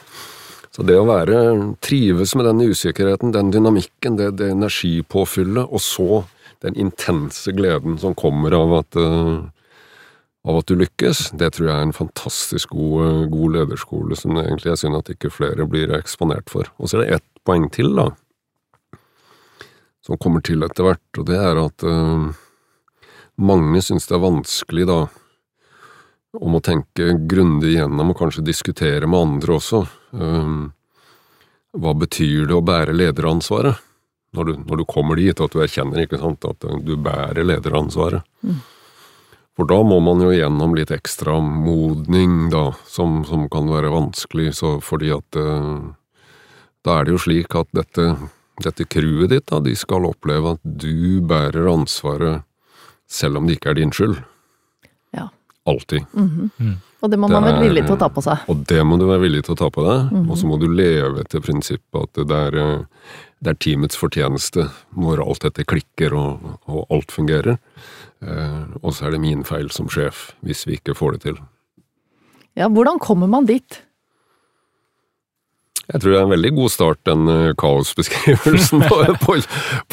[0.77, 1.41] Så det å være
[1.81, 6.21] trives med den usikkerheten, den dynamikken, det, det energipåfyllet, og så
[6.65, 9.45] den intense gleden som kommer av at, uh,
[10.47, 14.37] av at du lykkes, det tror jeg er en fantastisk god, uh, god lederskole som
[14.41, 16.69] egentlig er synd at ikke flere blir eksponert for.
[16.77, 18.09] Og så er det ett poeng til, da,
[20.05, 22.27] som kommer til etter hvert, og det er at uh,
[23.37, 25.01] mange synes det er vanskelig, da,
[26.37, 29.79] om å tenke grundig igjennom og kanskje diskutere med andre også.
[31.77, 33.79] hva betyr det å bære lederansvaret?
[34.35, 38.25] Når du, når du, kommer dit, at du erkjenner ikke sant, at du bærer lederansvaret.
[38.43, 38.59] Mm.
[39.57, 44.51] For da må man jo gjennom litt ekstra modning, da, som, som kan være vanskelig,
[44.59, 45.93] så fordi at uh,
[46.85, 48.03] Da er det jo slik at dette,
[48.63, 52.45] dette crewet ditt, da, de skal oppleve at du bærer ansvaret
[53.09, 54.21] selv om det ikke er din skyld.
[55.17, 55.27] Ja.
[55.65, 56.05] Alltid.
[56.13, 56.49] Mm -hmm.
[56.63, 56.77] mm.
[57.01, 58.37] Og det må man være villig til å ta på seg.
[58.47, 60.11] Og det må du være villig til å ta på deg.
[60.11, 60.31] Mm -hmm.
[60.31, 62.85] Og så må du leve etter prinsippet at det er eh,
[63.43, 64.67] det er teamets fortjeneste
[64.97, 67.59] når alt dette klikker og, og alt fungerer.
[68.25, 71.41] Eh, og så er det min feil som sjef hvis vi ikke får det til.
[72.57, 73.83] Ja, hvordan kommer man dit?
[75.87, 79.37] Jeg tror det er en veldig god start, den eh, kaosbeskrivelsen på, på,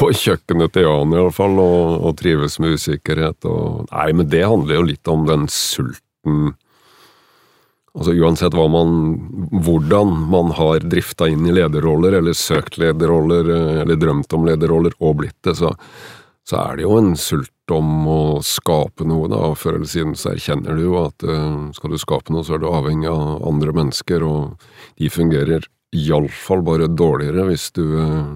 [0.01, 4.31] på, kjøkkenet til Jan i alle fall, og, og trives med usikkerhet og Nei, men
[4.33, 6.55] det handler jo litt om den sulten
[7.95, 8.95] Altså Uansett hva man,
[9.63, 14.97] hvordan man har drifta inn i lederroller, eller søkt lederroller, eh, eller drømt om lederroller
[14.99, 15.71] og blitt det, så,
[16.43, 19.53] så er det jo en sult om å skape noe, da.
[19.57, 22.65] Før eller siden så erkjenner du jo at uh, skal du skape noe, så er
[22.65, 24.67] du avhengig av andre mennesker, og
[25.01, 25.65] de fungerer
[25.95, 28.35] iallfall bare dårligere hvis du uh,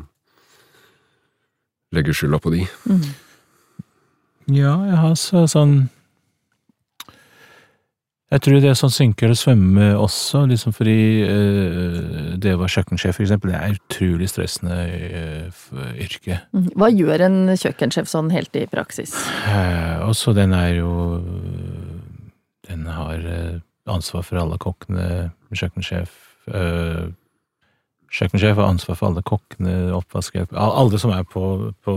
[1.98, 2.64] legger skylda på de.
[2.86, 3.04] Mm.
[4.54, 5.76] Ja, jeg har så, sånn
[8.28, 12.74] jeg tror det er sånn synke eller svømme også, liksom fordi uh, det å være
[12.74, 15.62] kjøkkensjef, for eksempel, det er utrolig stressende uh,
[15.96, 16.42] yrke.
[16.52, 16.74] Mhm.
[16.76, 19.16] Hva gjør en kjøkkensjef sånn helt i praksis?
[19.46, 20.92] Uh, også den er jo
[22.68, 23.22] Den har
[23.88, 26.12] ansvar for alle kokkene, kjøkkensjef.
[28.12, 31.94] Kjøkkensjef har ansvar for alle kokkene, oppvaskhjelp Alle som er på, på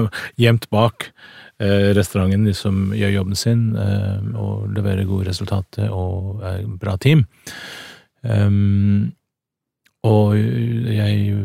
[0.40, 6.42] gjemt bak Eh, restauranten de som gjør jobben sin eh, og leverer gode resultater og
[6.42, 7.24] er bra team.
[8.22, 9.12] Um,
[10.04, 11.36] og jeg,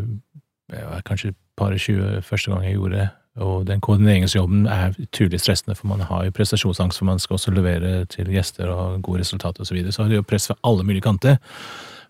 [0.71, 3.07] jeg var kanskje par og tjue første gang jeg gjorde det,
[3.43, 7.51] og den koordineringsjobben er utrolig stressende, for man har jo prestasjonsangst, for man skal også
[7.55, 9.69] levere til gjester og gode resultater osv.
[9.69, 9.91] Så, videre.
[9.91, 11.37] så det jo press fra alle mulige kanter.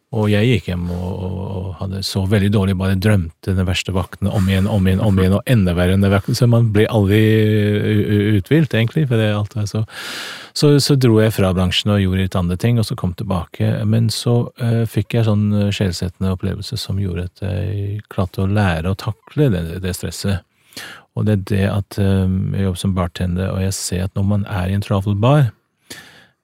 [0.09, 4.27] Og jeg gikk hjem og, og, hadde så veldig dårlig, bare drømte den verste vakten
[4.27, 6.37] om igjen, om igjen, om igjen, og enda verre enn den vakten.
[6.37, 7.19] Så man blir aldri
[8.39, 9.05] uthvilt, egentlig.
[9.07, 9.53] for det alt.
[9.69, 9.83] Så,
[10.57, 13.69] så, så, dro jeg fra bransjen og gjorde litt andre ting, og så kom tilbake.
[13.85, 18.49] Men så uh, fikk jeg sånn eh, sjelsettende opplevelse som gjorde at jeg klarte å
[18.49, 20.41] lære å takle det, det stresset.
[21.13, 24.27] Og det er det at um, jeg jobber som bartender, og jeg ser at når
[24.33, 25.51] man er i en travel bar,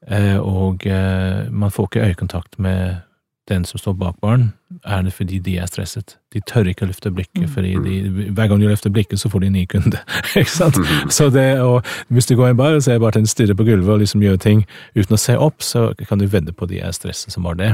[0.06, 3.02] uh, og uh, man får ikke øyekontakt med
[3.50, 4.54] den som står bak barn,
[4.86, 6.18] er det fordi de er stresset.
[6.34, 9.44] De tør ikke å løfte blikket, fordi de, hver gang de løfter blikket, så får
[9.44, 10.02] de en ny kunde.
[10.40, 10.80] ikke sant?
[11.14, 13.58] Så det, og Hvis du går i en bar og ser bare til en stirrer
[13.58, 14.66] på gulvet og liksom gjør ting
[14.96, 17.74] uten å se opp, så kan du vedde på de er stresset som var det.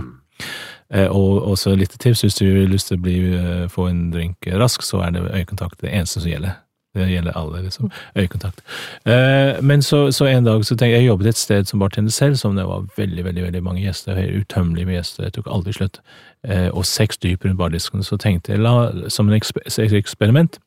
[0.91, 4.09] Eh, og også litt tips, hvis du har lyst til å bli, eh, få en
[4.11, 6.59] drink raskt, så er det øyekontakt det eneste som gjelder.
[6.93, 7.91] Det gjelder alle, liksom.
[8.15, 8.61] Øyekontakt.
[9.05, 12.11] Eh, men så, så, en dag så tenkte jeg jeg jobbet et sted som bartender
[12.11, 14.19] selv, som det var veldig veldig, veldig mange gjester.
[14.19, 15.23] Utømmelig med gjester.
[15.23, 16.01] Jeg tok aldri slutt.
[16.43, 18.03] Eh, og seks dyp rundt bardisken.
[18.03, 20.59] Så tenkte jeg, la, som en eksperiment,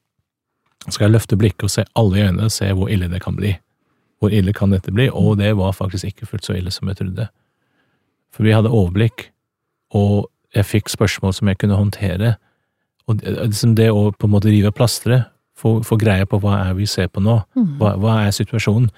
[0.88, 3.36] skal jeg løfte blikket og se alle i øynene og se hvor ille det kan
[3.36, 3.52] bli.
[4.20, 5.10] Hvor ille kan dette bli?
[5.12, 7.28] Og det var faktisk ikke fullt så ille som jeg trodde.
[8.32, 9.28] For vi hadde overblikk,
[9.92, 12.34] og jeg fikk spørsmål som jeg kunne håndtere
[13.06, 15.26] Og det, liksom det å på en måte rive plasteret,
[15.56, 17.76] få, få greie på hva er vi ser på nå, Mm.
[17.78, 18.90] hva, hva er situasjonen,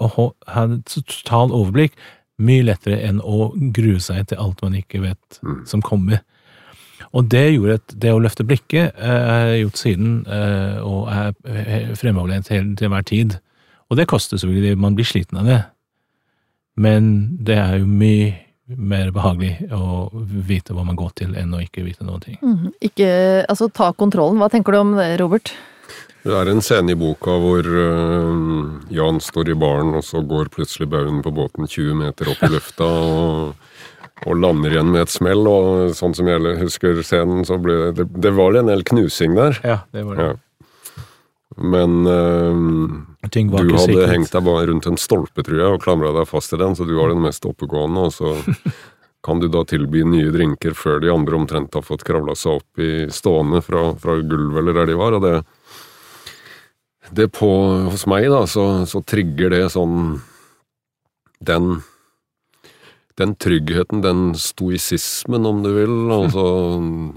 [0.00, 1.92] og ha, et total overblikk,
[2.38, 5.66] mye lettere enn å grue seg til alt man ikke vet Mm.
[5.66, 6.20] som kommer.
[7.14, 11.94] Og det gjorde at det å løfte blikket er gjort siden, eh, og er eh,
[11.94, 13.38] fremoverlent til hver tid.
[13.90, 15.64] Og det koster selvfølgelig, man blir sliten av det.
[16.76, 18.34] Men det er jo mye
[18.76, 20.10] mer behagelig å
[20.46, 22.36] vite hva man går til, enn å ikke vite noen ting.
[22.42, 23.08] Mm, Ikke
[23.48, 24.36] Altså, ta kontrollen.
[24.38, 25.54] Hva tenker du om det, Robert?
[26.28, 28.32] Det er en scene i boka hvor uh,
[28.92, 32.50] Jan står i baren, og så går plutselig baugen på båten 20 meter opp i
[32.52, 33.70] lufta og,
[34.26, 35.48] og lander igjen med et smell.
[35.48, 39.56] Og sånn som jeg husker scenen, så ble det Det var en del knusing der.
[39.64, 40.28] Ja, det var det.
[40.28, 40.36] Ja.
[41.58, 42.52] Men uh,
[43.24, 44.12] du hadde sikkert.
[44.12, 46.84] hengt deg bare rundt en stolpe, tror jeg, og klamra deg fast i den, så
[46.84, 48.36] du var den mest oppegående, og så
[49.24, 52.84] kan du da tilby nye drinker før de andre omtrent har fått kravla seg opp
[52.84, 55.38] i stående fra, fra gulvet eller der de var, og det
[57.14, 57.48] det på,
[57.92, 60.18] hos meg, da, så, så trigger det sånn
[61.38, 61.78] Den
[63.18, 66.46] den tryggheten, den stoisismen, om du vil, altså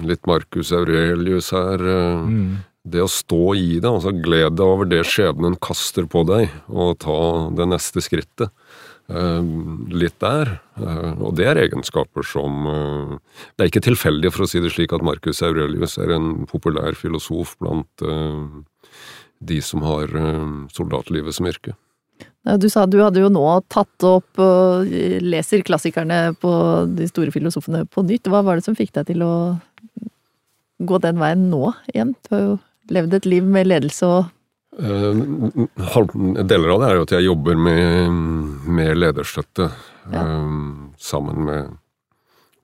[0.08, 2.60] litt Marcus Aurelius her eh, Mm.
[2.82, 6.96] Det å stå i det, altså glede deg over det skjebnen kaster på deg, og
[7.04, 7.18] ta
[7.54, 8.50] det neste skrittet.
[9.06, 9.52] eh,
[9.94, 10.56] litt der.
[10.82, 12.66] eh, og det er egenskaper som
[13.54, 16.98] Det er ikke tilfeldig, for å si det slik, at Marcus Aurelius er en populær
[16.98, 18.06] filosof blant
[19.42, 21.76] de som har eh, soldatlivet som yrke.
[22.58, 24.90] Du sa du hadde jo nå tatt opp og
[25.22, 26.52] leser klassikerne på
[26.90, 28.30] de store filosofene på nytt.
[28.30, 29.34] Hva var det som fikk deg til å
[30.82, 32.16] gå den veien nå igjen?
[32.26, 32.56] Du har jo
[32.90, 34.32] levd et liv med ledelse og
[34.80, 35.14] Eh,
[36.44, 38.20] Deler av det er jo at jeg jobber med,
[38.72, 39.68] med lederstøtte,
[40.16, 40.46] eh,
[40.98, 41.74] sammen med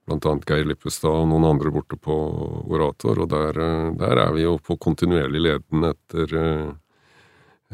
[0.08, 2.16] blant annet Geir Lippestad og noen andre borte på
[2.66, 6.72] Orator, og der, eh, der er vi jo på kontinuerlig leden etter eh,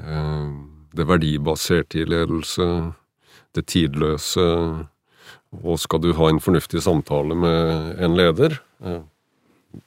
[0.01, 0.49] eh,
[0.93, 2.67] det verdibaserte i ledelse,
[3.53, 4.45] det tidløse,
[5.61, 9.01] og skal du ha en fornuftig samtale med en leder eh,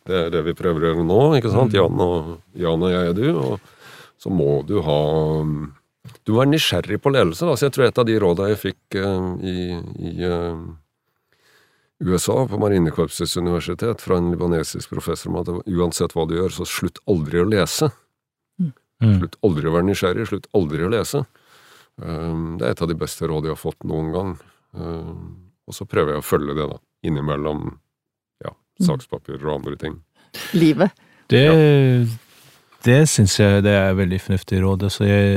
[0.06, 1.74] Det er det vi prøver å gjøre nå, ikke sant?
[1.74, 3.26] Jan og, Jan og jeg er du.
[3.34, 3.72] og
[4.18, 5.00] så må du ha
[6.24, 7.46] Du må være nysgjerrig på ledelse.
[7.46, 7.54] Da.
[7.54, 9.56] Så jeg tror et av de råda jeg fikk eh, i,
[10.10, 10.64] i eh,
[12.04, 16.66] USA, på Marinekorpsets universitet, fra en libanesisk professor om at uansett hva du gjør, så
[16.68, 17.88] slutt aldri å lese.
[18.60, 19.18] Mm.
[19.20, 20.26] Slutt aldri å være nysgjerrig.
[20.28, 21.24] Slutt aldri å lese.
[22.02, 24.36] Eh, det er et av de beste råd jeg har fått noen gang.
[24.76, 25.16] Eh,
[25.66, 26.78] og så prøver jeg å følge det, da.
[27.08, 27.64] Innimellom
[28.44, 29.98] ja, sakspapirer og andre ting.
[30.52, 30.92] livet.
[31.32, 31.46] Det,
[32.86, 34.84] det syns jeg det er veldig fornuftig råd.
[34.86, 35.30] Altså jeg,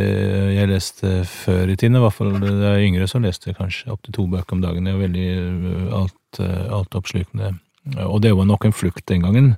[0.58, 3.58] jeg leste før i tiden, i hvert fall da jeg var yngre, så leste jeg
[3.58, 4.90] kanskje opptil to bøker om dagen.
[4.90, 5.96] Jeg er veldig uh,
[6.30, 7.56] alt, uh, altoppslukende.
[8.06, 9.56] Og det var nok en flukt den gangen.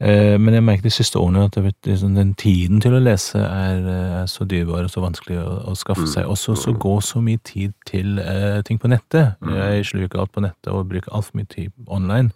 [0.00, 3.40] Eh, Men jeg merker de siste årene at vet, liksom, den tiden til å lese
[3.40, 6.28] er, eh, er så dyrebar og så vanskelig å, å skaffe seg.
[6.28, 9.40] Og så så går så mye tid til eh, ting på nettet.
[9.40, 12.30] Jeg sluker alt på nettet og bruker altfor mye tid online.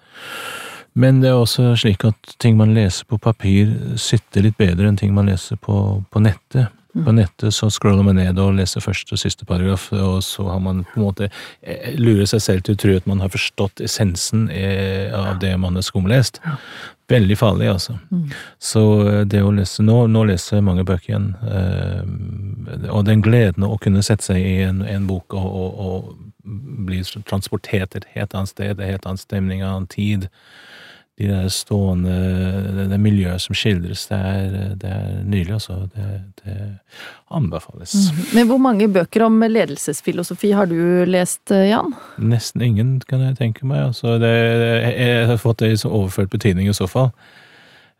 [0.95, 4.97] Men det er også slik at ting man leser på papir, sitter litt bedre enn
[4.99, 6.73] ting man leser på, på nettet.
[6.93, 10.63] På nettet så scroller man ned og leser første og siste paragraf, og så har
[10.63, 11.29] man på en måte
[11.63, 15.53] eh, lurer seg selv til å tro at man har forstått essensen eh, av det
[15.63, 16.41] man har skumlest.
[17.11, 17.97] Veldig farlig, altså.
[18.59, 21.31] Så eh, det å lese Nå, nå leser jeg mange bøker igjen,
[22.91, 26.11] og den gleden å kunne sette seg i en, en bok og, og, og
[26.91, 30.29] bli transportert et helt annet sted, et helt annen stemning, en annen tid
[31.21, 32.17] de der stående
[32.77, 35.77] det, det miljøet som skildres, det er, det er nydelig, altså.
[35.95, 36.07] Det,
[36.41, 36.57] det
[37.31, 37.95] anbefales.
[38.35, 41.93] Men hvor mange bøker om ledelsesfilosofi har du lest, eh, Jan?
[42.19, 43.91] Nesten ingen, kan jeg tenke meg.
[43.91, 47.13] Altså, jeg har fått det i så overført betydning i så fall.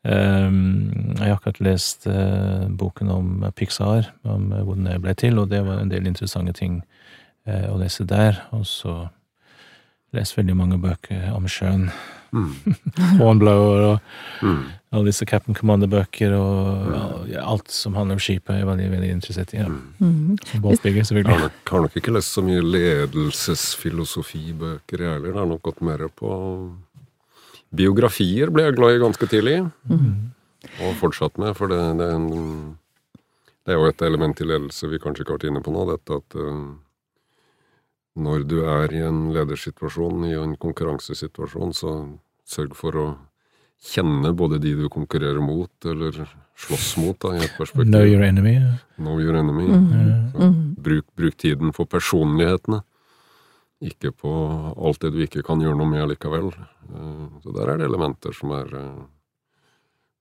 [0.03, 5.39] Um, jeg har akkurat lest uh, boken om Pixar, om eh, hvordan det ble til,
[5.39, 6.79] og det var en del interessante ting
[7.45, 8.41] uh, å lese der.
[8.57, 8.97] Og så
[10.17, 11.91] lest veldig mange bøker om sjøen.
[13.21, 13.99] Hornblower og
[14.41, 14.65] Mm.
[14.93, 19.11] alle disse Captain Commander-bøker og ja, alt som handler om skipet, er jeg veldig, veldig
[19.13, 19.59] interessert i.
[19.61, 19.67] Ja.
[19.69, 20.37] Mm.
[20.65, 21.41] Båtbygger, Jeg har selvfølgelig.
[21.45, 25.31] nok, har nok ikke lest så mye ledelsesfilosofibøker, jeg heller.
[25.35, 26.29] Det har nok gått mer på
[27.71, 29.59] Biografier ble jeg glad i ganske tidlig,
[29.91, 32.75] og fortsatt med, for det, det, er en,
[33.63, 35.83] det er jo et element i ledelse vi kanskje ikke har vært inne på nå,
[35.93, 36.67] dette at eh,
[38.21, 41.95] når du er i en ledersituasjon, i en konkurransesituasjon, så
[42.49, 43.09] sørg for å
[43.81, 46.19] kjenne både de du konkurrerer mot, eller
[46.61, 47.89] slåss mot, da, i et perspektiv.
[47.89, 48.59] Know your enemy.
[48.97, 49.67] Know your enemy.
[49.69, 49.89] Mm
[50.35, 50.75] -hmm.
[50.83, 52.83] bruk, bruk tiden på personlighetene,
[53.81, 54.31] ikke på
[54.77, 56.53] alt det du ikke kan gjøre noe med allikevel.
[56.95, 59.05] Eh, Så der er det elementer som er, eh,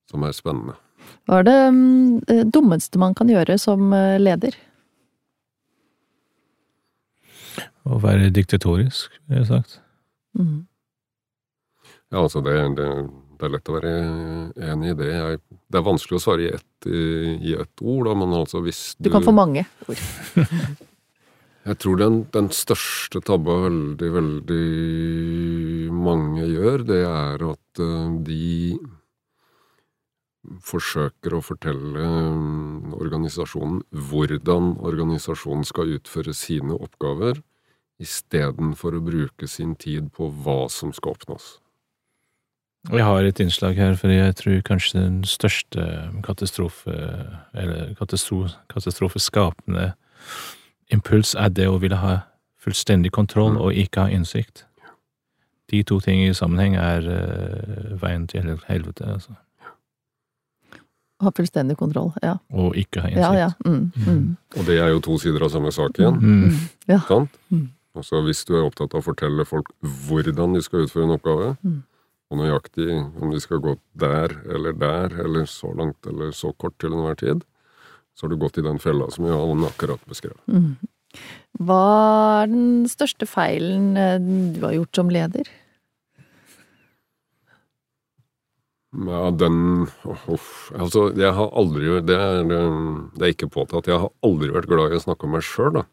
[0.10, 0.74] som er spennende.
[1.28, 4.56] Hva er det mm, eh, dummeste man kan gjøre som leder?
[7.90, 9.80] Å være diktatorisk, vil jeg sagt.
[10.38, 10.68] Mm.
[12.10, 12.90] Ja, altså det, det,
[13.40, 13.94] det er lett å være
[14.72, 15.10] enig i det.
[15.14, 17.02] Jeg, det er vanskelig å svare i ett, i,
[17.52, 20.06] i ett ord, da, men altså hvis Du Du kan få mange ord.
[21.70, 28.80] Jeg tror den, den største tabba veldig, veldig mange gjør, det er at eh, de
[30.66, 37.44] forsøker å fortelle eh, organisasjonen hvordan organisasjonen skal utføre sine oppgaver,
[38.00, 41.58] istedenfor å bruke sin tid på hva som skal oppnås.
[42.94, 45.84] Jeg har et innslag her, for jeg tror kanskje den største
[46.24, 46.94] katastrofe,
[47.54, 49.90] eller katastro, katastrofeskapende
[50.96, 52.22] impuls er det å ville ha
[52.60, 53.62] fullstendig kontroll Mm.
[53.62, 54.64] og ikke ha innsikt.
[55.70, 59.36] De to ting i sammenheng er eh, veien til helvete, altså.
[61.22, 62.14] Ha fullstendig kontroll.
[62.24, 63.36] Ja, Og ikke ha innsikt.
[63.38, 63.50] ja.
[63.66, 63.92] Mm.
[64.08, 64.38] Mm.
[64.58, 66.16] Og det er jo to sider av samme sak igjen.
[66.22, 66.56] Mm.
[66.88, 67.00] Ja.
[67.08, 67.30] Sant?
[67.98, 69.72] Altså Hvis du er opptatt av å fortelle folk
[70.08, 71.84] hvordan de skal utføre en oppgave, Mm.
[72.32, 72.90] og nøyaktig
[73.22, 77.18] om de skal gå der eller der, eller så langt eller så kort til enhver
[77.18, 77.42] tid,
[78.16, 80.38] så har du gått i den fella som Johan akkurat beskrev.
[80.48, 80.78] Mm.
[81.60, 84.20] Hva er den største feilen eh,
[84.54, 85.48] du har gjort som leder?
[88.94, 89.86] Ja, den
[90.28, 90.72] Uff.
[90.74, 93.88] Altså, jeg har aldri det er, det er ikke påtatt.
[93.90, 95.84] Jeg har aldri vært glad i å snakke om meg sjøl, da.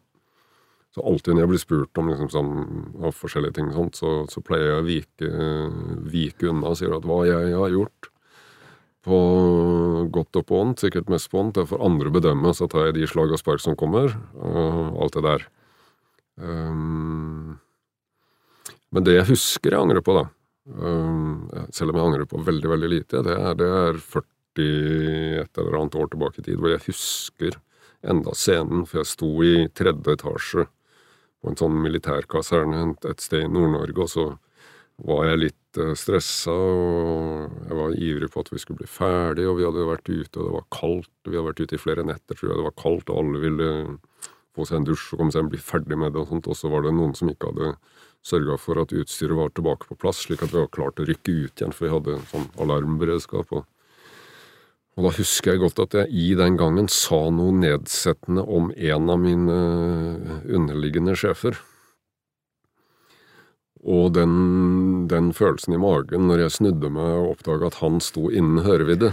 [0.96, 2.52] Så alltid når jeg blir spurt om liksom sånn,
[3.12, 5.48] forskjellige ting sånt, så, så pleier jeg å vike,
[6.08, 8.08] vike unna og sier at hva jeg har gjort
[9.04, 9.18] på
[10.14, 12.96] godt og på vondt, sikkert mest på vondt, det får andre bedømme, så tar jeg
[12.96, 15.44] de slag og spark som kommer, og alt det der.
[16.40, 17.58] Um,
[18.96, 20.24] men det jeg husker jeg angrer på, da,
[20.80, 21.44] um,
[21.76, 24.24] selv om jeg angrer på veldig, veldig lite, det er, det er 40
[25.44, 27.60] et eller annet år tilbake i tid, hvor jeg husker
[28.06, 30.66] enda scenen, for jeg sto i tredje etasje
[31.46, 34.24] på en sånn militærkaserne et, sted i Nord-Norge, og så
[35.06, 39.44] var jeg litt uh, stressa, og jeg var ivrig på at vi skulle bli ferdig,
[39.46, 42.06] og vi hadde vært ute, og det var kaldt, vi hadde vært ute i flere
[42.08, 43.68] netter, tror jeg, det var kaldt, og alle ville
[44.56, 46.58] få seg en dusj og komme seg og bli ferdig med det og sånt, og
[46.58, 47.70] så var det noen som ikke hadde
[48.26, 51.36] sørga for at utstyret var tilbake på plass, slik at vi var klart å rykke
[51.44, 53.52] ut igjen, for vi hadde sånn alarmberedskap.
[53.54, 53.68] Og,
[54.96, 59.10] og da husker jeg godt at jeg i den gangen sa noe nedsettende om en
[59.12, 59.56] av mine
[60.48, 61.58] underliggende sjefer.
[63.84, 68.30] Og den, den følelsen i magen når jeg snudde meg og oppdaga at han sto
[68.32, 69.12] innen hørevidde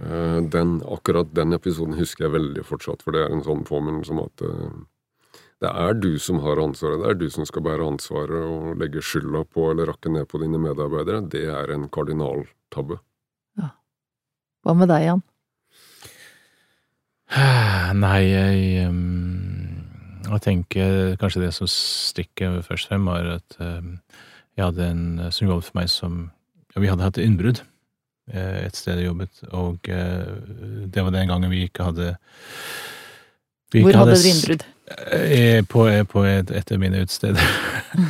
[0.00, 4.16] eh, den, Akkurat den episoden husker jeg veldig fortsatt, for det er en sånn påminnelse
[4.16, 4.74] om at eh,
[5.62, 9.04] det er du som har ansvaret, det er du som skal bære ansvaret og legge
[9.04, 11.22] skylda på eller rakke ned på dine medarbeidere.
[11.30, 12.98] Det er en kardinaltabbe.
[14.64, 15.22] Hva med deg, Jan?
[18.04, 19.82] Nei, jeg um,
[20.30, 23.98] Jeg tenker kanskje det som stikker først frem, var at um,
[24.56, 25.04] jeg hadde en
[25.34, 26.18] som jobbet for meg som
[26.72, 27.60] ja, Vi hadde hatt innbrudd
[28.32, 30.30] eh, et sted jeg jobbet, og eh,
[30.90, 32.14] det var den gangen vi ikke hadde
[33.74, 34.66] vi Hvor ikke hadde dere innbrudd?
[34.84, 37.40] Eh, På, på et, et av mine utesteder.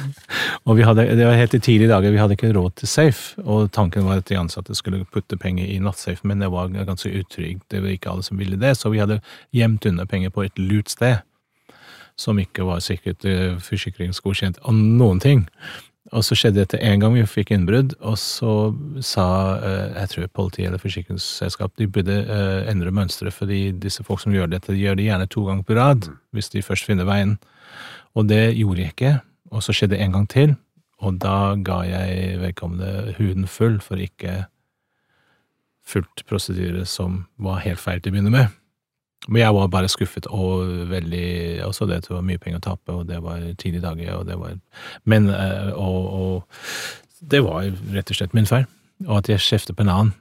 [0.67, 3.43] og vi hadde, det var helt i tidlige dager, vi hadde ikke råd til safe.
[3.43, 7.13] Og tanken var at de ansatte skulle putte penger i nattsafe, men det var ganske
[7.15, 7.63] utrygt.
[7.71, 9.21] Det var ikke alle som ville det, så vi hadde
[9.55, 11.23] gjemt unna penger på et lurt sted.
[12.19, 13.25] Som ikke var sikkert
[13.63, 15.47] forsikringsgodkjent av noen ting.
[16.15, 18.71] Og så skjedde dette en gang vi fikk innbrudd, og så
[19.03, 19.27] sa
[19.59, 24.35] eh, jeg tror politiet eller forsikringsselskap de burde eh, endre mønsteret, fordi disse folk som
[24.35, 27.35] gjør dette, de gjør det gjerne to ganger på rad, hvis de først finner veien.
[28.15, 29.15] Og det gjorde jeg ikke,
[29.51, 30.55] og så skjedde det en gang til,
[31.03, 34.45] og da ga jeg vedkommende huden full for ikke
[35.85, 38.55] fulgt prosedyre som var helt feil til å begynne med.
[39.29, 42.65] Men jeg var bare skuffet og veldig Også det at det var mye penger å
[42.67, 44.59] tape, og det var tidlige dager, og det var
[45.09, 48.67] Men eh, og, og det var rett og slett min feil.
[49.07, 50.13] Og at jeg kjeftet på en annen.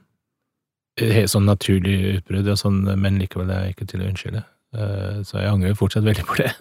[1.00, 4.44] Helt sånn naturlig utbrudd, og sånn, men likevel er jeg ikke til å unnskylde.
[4.78, 6.54] Eh, Så jeg angrer fortsatt veldig på det.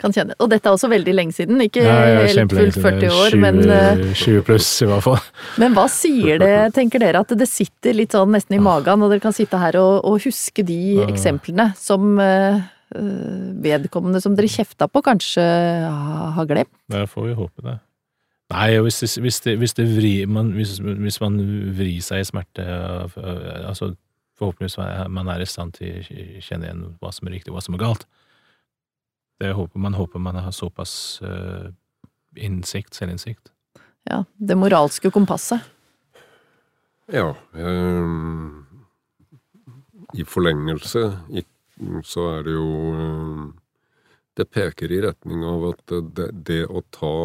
[0.00, 0.36] Kan kjenne.
[0.42, 3.42] Og dette er også veldig lenge siden, ikke Ja, ja, helt fullt 40 år, 20,
[3.42, 5.20] men 20 pluss, i hvert fall.
[5.62, 9.12] men hva sier det, tenker dere, at det sitter litt sånn nesten i magen, og
[9.12, 12.60] dere kan sitte her og, og huske de eksemplene som eh,
[12.96, 16.72] eh, vedkommende som dere kjefta på, kanskje har glemt?
[16.92, 17.80] Ja, får vi håpe det.
[18.52, 21.38] Nei, hvis, det, hvis, det, hvis, det vri, man, hvis, hvis man
[21.76, 22.64] vrir seg i smerte
[23.64, 23.94] altså
[24.40, 27.58] Forhåpentligvis er man er i stand til å kjenne igjen hva som er riktig og
[27.58, 28.06] hva som er galt.
[29.40, 31.70] Det håper man håper man har såpass uh,
[32.36, 33.52] innsikt, selvinnsikt.
[34.04, 35.60] Ja, det moralske kompasset.
[37.12, 37.34] Ja.
[37.52, 38.66] Um,
[40.12, 41.44] I forlengelse i,
[42.04, 43.48] så er det jo um,
[44.36, 47.16] Det peker i retning av at det, det, å ta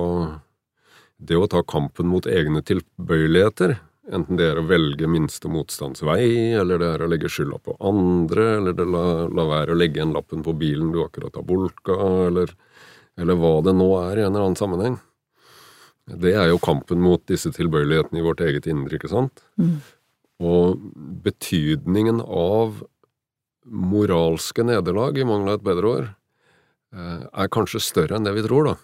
[1.17, 3.77] Det å ta kampen mot egne tilbøyeligheter,
[4.13, 7.75] enten det er å velge minste motstands vei, eller det er å legge skylda på
[7.89, 11.45] andre, eller det la, la være å legge igjen lappen på bilen du akkurat har
[11.47, 11.97] bulka,
[12.27, 12.53] eller,
[13.19, 14.97] eller hva det nå er i en eller annen sammenheng.
[16.07, 19.43] Det er jo kampen mot disse tilbøyelighetene i vårt eget indre, ikke sant?
[19.59, 19.79] Mm.
[20.47, 20.85] Og
[21.25, 22.79] betydningen av
[23.67, 26.05] moralske nederlag, i mangel av et bedre år,
[26.95, 28.77] eh, er kanskje større enn det vi tror, da.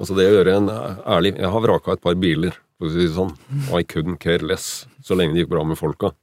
[0.00, 3.04] Altså det å gjøre en ærlig Jeg har vraka et par biler, for å si
[3.04, 3.34] det sånn.
[3.76, 6.14] I couldn't care less, så lenge det gikk bra med folka.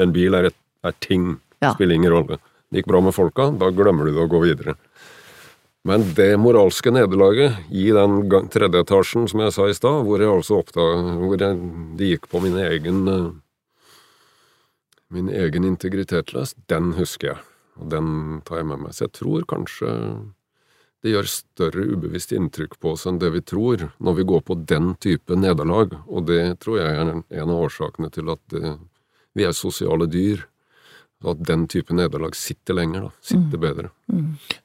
[0.00, 1.74] En bil er, et, er ting, Ja.
[1.76, 2.38] spiller ingen rolle.
[2.72, 4.74] Det gikk bra med folka, da glemmer du det å gå videre.
[5.84, 8.18] Men det moralske nederlaget i den
[8.52, 11.56] tredje etasjen, som jeg sa i stad, hvor jeg altså oppdaga Hvor jeg,
[11.96, 13.30] det gikk på min egen eh,
[15.10, 17.38] Min egen integritet løs, den husker jeg.
[17.80, 18.92] Og den tar jeg med meg.
[18.94, 19.88] Så jeg tror kanskje
[21.00, 24.56] det gjør større ubevisst inntrykk på oss enn det vi tror, når vi går på
[24.68, 25.94] den type nederlag.
[26.06, 28.76] Og det tror jeg er en en av årsakene til at eh,
[29.32, 30.44] vi er sosiale dyr.
[31.20, 33.10] Og at den type nederlag sitter lenger, da.
[33.20, 33.90] Sitter bedre.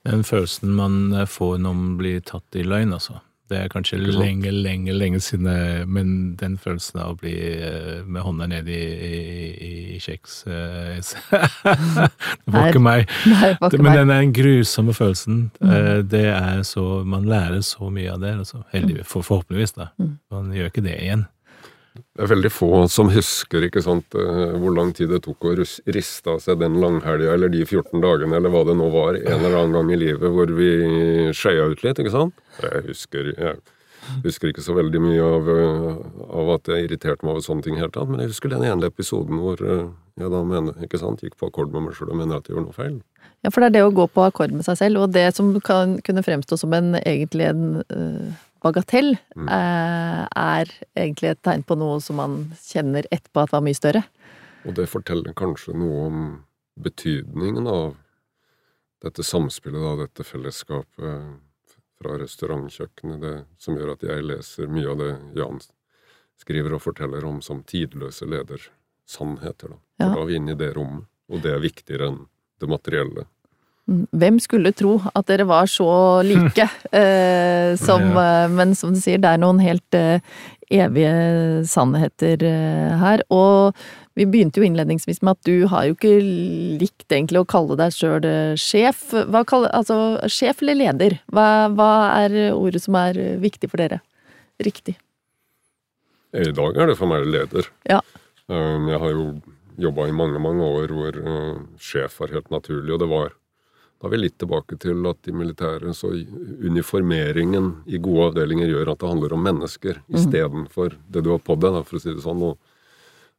[0.07, 3.21] Den følelsen man eh, får når man blir tatt i løgn, altså.
[3.49, 7.99] Det er kanskje lenge, lenge, lenge siden, eh, men den følelsen av å bli eh,
[8.07, 9.19] med hånda ned i, i,
[9.95, 10.97] i kjeks eh,
[12.45, 13.05] Det var ikke meg.
[13.29, 15.43] Nei, var ikke Men den er den grusomme følelsen.
[15.61, 18.33] Eh, Det er så Man lærer så mye av det.
[18.41, 18.63] Altså.
[18.73, 19.91] Heldig, for, forhåpentligvis, da.
[20.01, 20.15] Mm.
[20.33, 21.27] Man gjør ikke det igjen.
[21.95, 25.53] Det er veldig få som husker ikke sant, eh, hvor lang tid det tok å
[25.57, 29.39] riste av seg den langhelga eller de 14 dagene eller hva det nå var, en
[29.39, 30.69] eller annen gang i livet hvor vi
[31.35, 32.43] skeia ut litt, ikke sant?
[32.63, 33.57] Jeg husker, jeg
[34.23, 35.99] husker ikke så veldig mye av, eh,
[36.39, 38.67] av at jeg irriterte meg over sånne ting i hele tatt, men jeg husker den
[38.67, 39.85] ene episoden hvor eh,
[40.19, 42.55] jeg da mener, ikke sant, gikk på akkord med meg sjøl og mener at jeg
[42.55, 42.97] gjorde noe feil.
[43.43, 45.51] Ja, for det er det å gå på akkord med seg selv, og det som
[45.63, 48.29] kan kunne fremstå som en egentlig en øh,
[48.65, 49.47] bagatell, Mm.
[49.47, 54.03] eh, er egentlig et tegn på noe som man kjenner etterpå at var mye større.
[54.65, 56.21] Og det forteller kanskje noe om
[56.81, 57.95] betydningen av
[59.05, 61.37] dette samspillet, da, dette fellesskapet
[62.01, 65.61] fra restaurantkjøkkenet, det som gjør at jeg leser mye av det Jan
[66.41, 69.69] skriver og forteller om som tidløse ledersannheter.
[69.69, 69.77] Da.
[70.01, 70.09] Ja.
[70.15, 72.25] Da er vi inne i det rommet, og det er viktigere enn
[72.59, 73.25] det materielle.
[73.85, 75.87] Hvem skulle tro at dere var så
[76.25, 76.65] like,
[77.01, 78.47] eh, som, ja.
[78.49, 80.23] men som du sier, det er noen helt eh,
[80.73, 83.21] evige sannheter eh, her.
[83.29, 83.75] Og
[84.15, 86.13] vi begynte jo innledningsvis med at du har jo ikke
[86.81, 88.27] likt egentlig å kalle deg sjøl
[88.59, 89.09] sjef.
[89.11, 91.17] Hva kaller, altså, sjef eller leder?
[91.33, 91.91] Hva, hva
[92.23, 94.01] er ordet som er eh, viktig for dere?
[94.63, 94.95] Riktig.
[96.35, 97.67] I dag er det for meg leder.
[97.87, 98.01] Ja.
[98.47, 99.27] Um, Jeg har jo
[99.81, 103.33] jobba i mange, mange år hvor uh, sjef var helt naturlig, og det var
[104.01, 106.09] Da er vi litt tilbake til at i militæret så
[106.67, 110.15] uniformeringen i gode avdelinger gjør at det handler om mennesker Mhm.
[110.19, 112.41] istedenfor det du har på deg, for å si det sånn.
[112.43, 112.57] Og,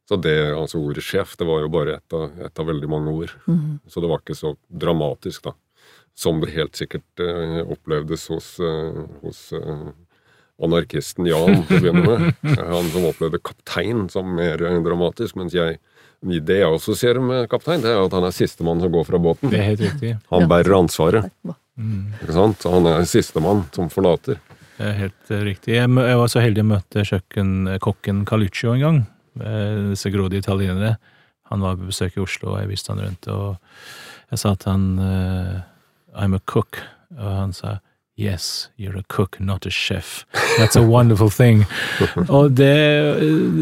[0.09, 3.11] så det, altså ordet sjef, det var jo bare ett av, et av veldig mange
[3.11, 3.31] ord.
[3.47, 3.79] Mhm.
[3.87, 5.53] Så det var ikke så dramatisk, da.
[6.15, 9.91] Som det helt sikkert eh, opplevdes hos, eh, hos eh,
[10.59, 12.35] anarkisten Jan til å begynne med.
[12.73, 15.77] Han som opplevde kaptein som mer dramatisk, mens jeg
[16.21, 19.19] det jeg også ser med kaptein, det er at han er sistemann som går fra
[19.21, 19.51] båten.
[19.53, 20.15] Det er helt riktig.
[20.33, 21.31] Han bærer ansvaret,
[21.77, 22.07] Mm.
[22.23, 22.63] ikke sant?
[22.65, 24.39] Han er sistemann som forlater.
[24.79, 25.75] Det er helt eh, riktig.
[25.75, 28.97] Jeg, var så heldig å møte kjøkkenkokken Caluccio en gang.
[29.37, 30.95] Eh, Disse grådige italienere.
[31.51, 33.29] Han var på besøk i Oslo, og jeg viste han rundt.
[33.29, 33.59] Og
[34.33, 35.61] jeg sa til han eh,
[36.17, 36.81] I'm a cook.
[37.13, 37.77] Og han sa
[38.17, 40.25] Yes, you're a cook, not a chef.
[40.57, 41.65] That's a wonderful thing.
[42.29, 42.65] Og det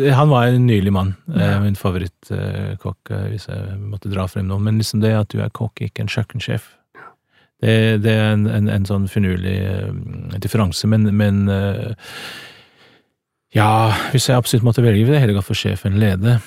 [0.08, 1.16] eh, Han var en nylig mann.
[1.36, 4.64] eh, Min favorittkokk, eh, hvis jeg måtte dra frem noen.
[4.64, 6.70] Men liksom det at du er kokk, ikke en kjøkkensjef.
[7.62, 9.58] Det, det er en, en, en sånn finurlig
[10.44, 11.46] differanse, men, men
[13.56, 16.40] Ja, hvis jeg absolutt måtte velge, ville jeg heller gått for sjef enn leder.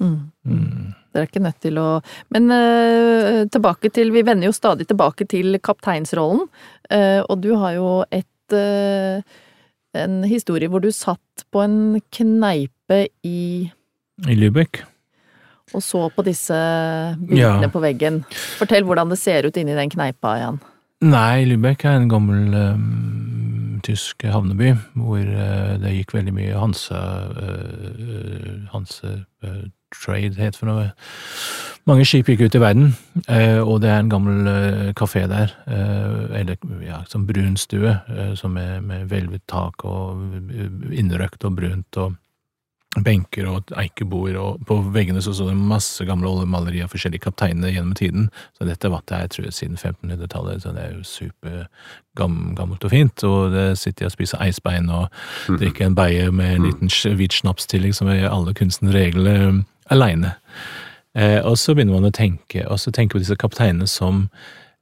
[0.00, 0.16] Mm.
[0.48, 0.92] Mm.
[1.12, 1.86] Dere er ikke nødt til å
[2.32, 6.46] Men øh, tilbake til Vi vender jo stadig tilbake til kapteinsrollen,
[7.28, 9.22] og du har jo et øh,
[9.94, 13.70] En historie hvor du satt på en kneipe i
[14.28, 14.84] I Lübeck.
[15.74, 16.54] og så på disse
[17.18, 17.68] bildene Ja.
[17.68, 18.24] på veggen.
[18.58, 20.60] Fortell hvordan det ser ut inni den kneipa, Jan.
[21.02, 26.94] Nei, Lübeck er en gammel um, tysk havneby, hvor uh, det gikk veldig mye Hanse
[26.94, 29.62] uh, Hanse uh,
[29.94, 30.90] Trade, het for noe.
[31.88, 32.90] Mange skip gikk ut i verden,
[33.26, 34.48] eh, og det er en gammel
[34.98, 37.94] kafé der, eh, eller ja, som brunstue,
[38.36, 40.20] som er med hvelvet tak og
[40.52, 42.18] eh, innrøkt og brunt og
[43.04, 47.70] benker og eikebord, og på veggene så så det masse gamle oljemalerier av forskjellige kapteiner
[47.70, 48.28] gjennom tiden.
[48.58, 51.68] Så dette vattet er, jeg tror jeg, siden 1500-tallet, så det er jo super
[52.18, 53.24] gammelt og fint.
[53.24, 55.06] Og det sitter jeg og spiser eisbein og
[55.46, 60.34] drikker en beie med en liten hvit snaps til, liksom, er alle kunstens regler aleine.
[61.18, 64.28] Eh, og så begynner man å tenke, og så tenker vi disse kapteinene som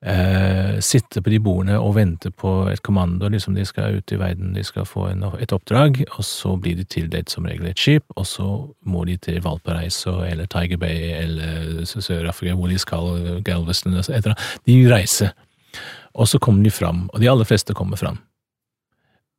[0.04, 3.30] eh, sitter på de bordene og venter på et kommando.
[3.32, 6.76] liksom De skal ut i verden, de skal få en, et oppdrag, og så blir
[6.76, 8.48] de tildelt som regel et skip, og så
[8.84, 14.34] må de til Valparaiso eller Tiger Bay eller Sør-Afrika, hvor de skal, Galveston etc.
[14.66, 15.32] De reiser.
[16.14, 18.18] Og så kommer de fram, og de aller fleste kommer fram.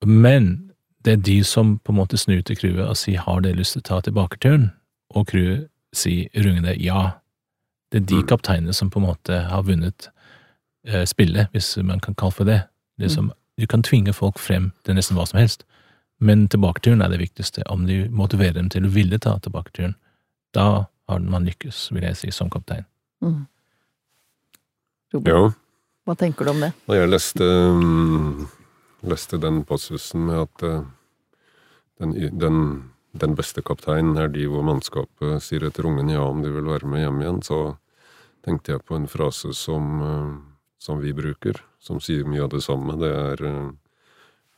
[0.05, 0.71] Men
[1.05, 3.75] det er de som på en måte snur til crewet og sier har dere lyst
[3.75, 4.71] til å ta tilbaketuren,
[5.15, 7.19] og crewet sier rungende ja.
[7.91, 10.09] Det er de kapteinene som på en måte har vunnet
[10.85, 12.61] eh, spillet, hvis man kan kalle for det.
[13.01, 15.65] det som, du kan tvinge folk frem til nesten hva som helst,
[16.19, 17.63] men tilbaketuren er det viktigste.
[17.71, 19.95] Om du motiverer dem til å ville ta tilbaketuren,
[20.53, 22.85] da har man lykkes, vil jeg si, som kaptein.
[23.23, 23.47] Mm.
[25.13, 25.51] Robert, Ja.
[26.05, 26.73] hva tenker du om det?
[26.87, 28.47] Da jeg leste, mm,
[29.09, 30.83] leste den passusen med at eh,
[31.99, 36.51] den, den, den beste kapteinen er de hvor mannskapet sier etter ungen ja om de
[36.53, 37.59] vil være med hjem igjen, så
[38.45, 40.35] tenkte jeg på en frase som, eh,
[40.79, 42.97] som vi bruker, som sier mye av det samme.
[43.01, 43.71] Det er eh,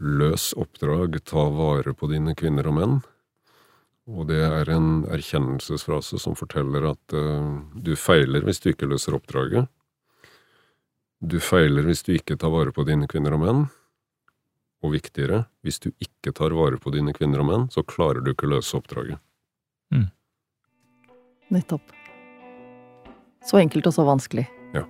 [0.01, 3.01] løs oppdrag, ta vare på dine kvinner og menn.
[4.09, 9.15] Og det er en erkjennelsesfrase som forteller at uh, du feiler hvis du ikke løser
[9.15, 9.69] oppdraget.
[11.21, 13.61] Du feiler hvis du ikke tar vare på dine kvinner og menn.
[14.81, 18.31] Og viktigere, hvis du ikke tar vare på dine kvinner og menn, så klarer du
[18.33, 19.21] ikke å løse oppdraget.
[21.51, 21.91] Nettopp.
[23.43, 24.45] Så enkelt og så vanskelig.
[24.71, 24.85] Ja.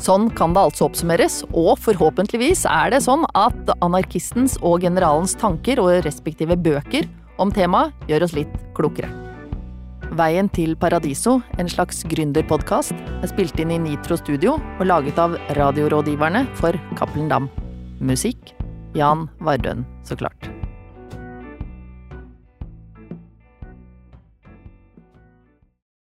[0.00, 5.82] Sånn kan det altså oppsummeres, og forhåpentligvis er det sånn at anarkistens og generalens tanker
[5.82, 7.10] og respektive bøker
[7.40, 9.29] om temaet gjør oss litt klokere.
[10.18, 15.36] Veien til Paradiso, en slags gründerpodkast, er spilt inn i Nitro Studio og laget av
[15.58, 17.46] radiorådgiverne for Cappelen Dam.
[18.02, 18.56] Musikk
[18.98, 20.59] Jan Vardøen, så klart.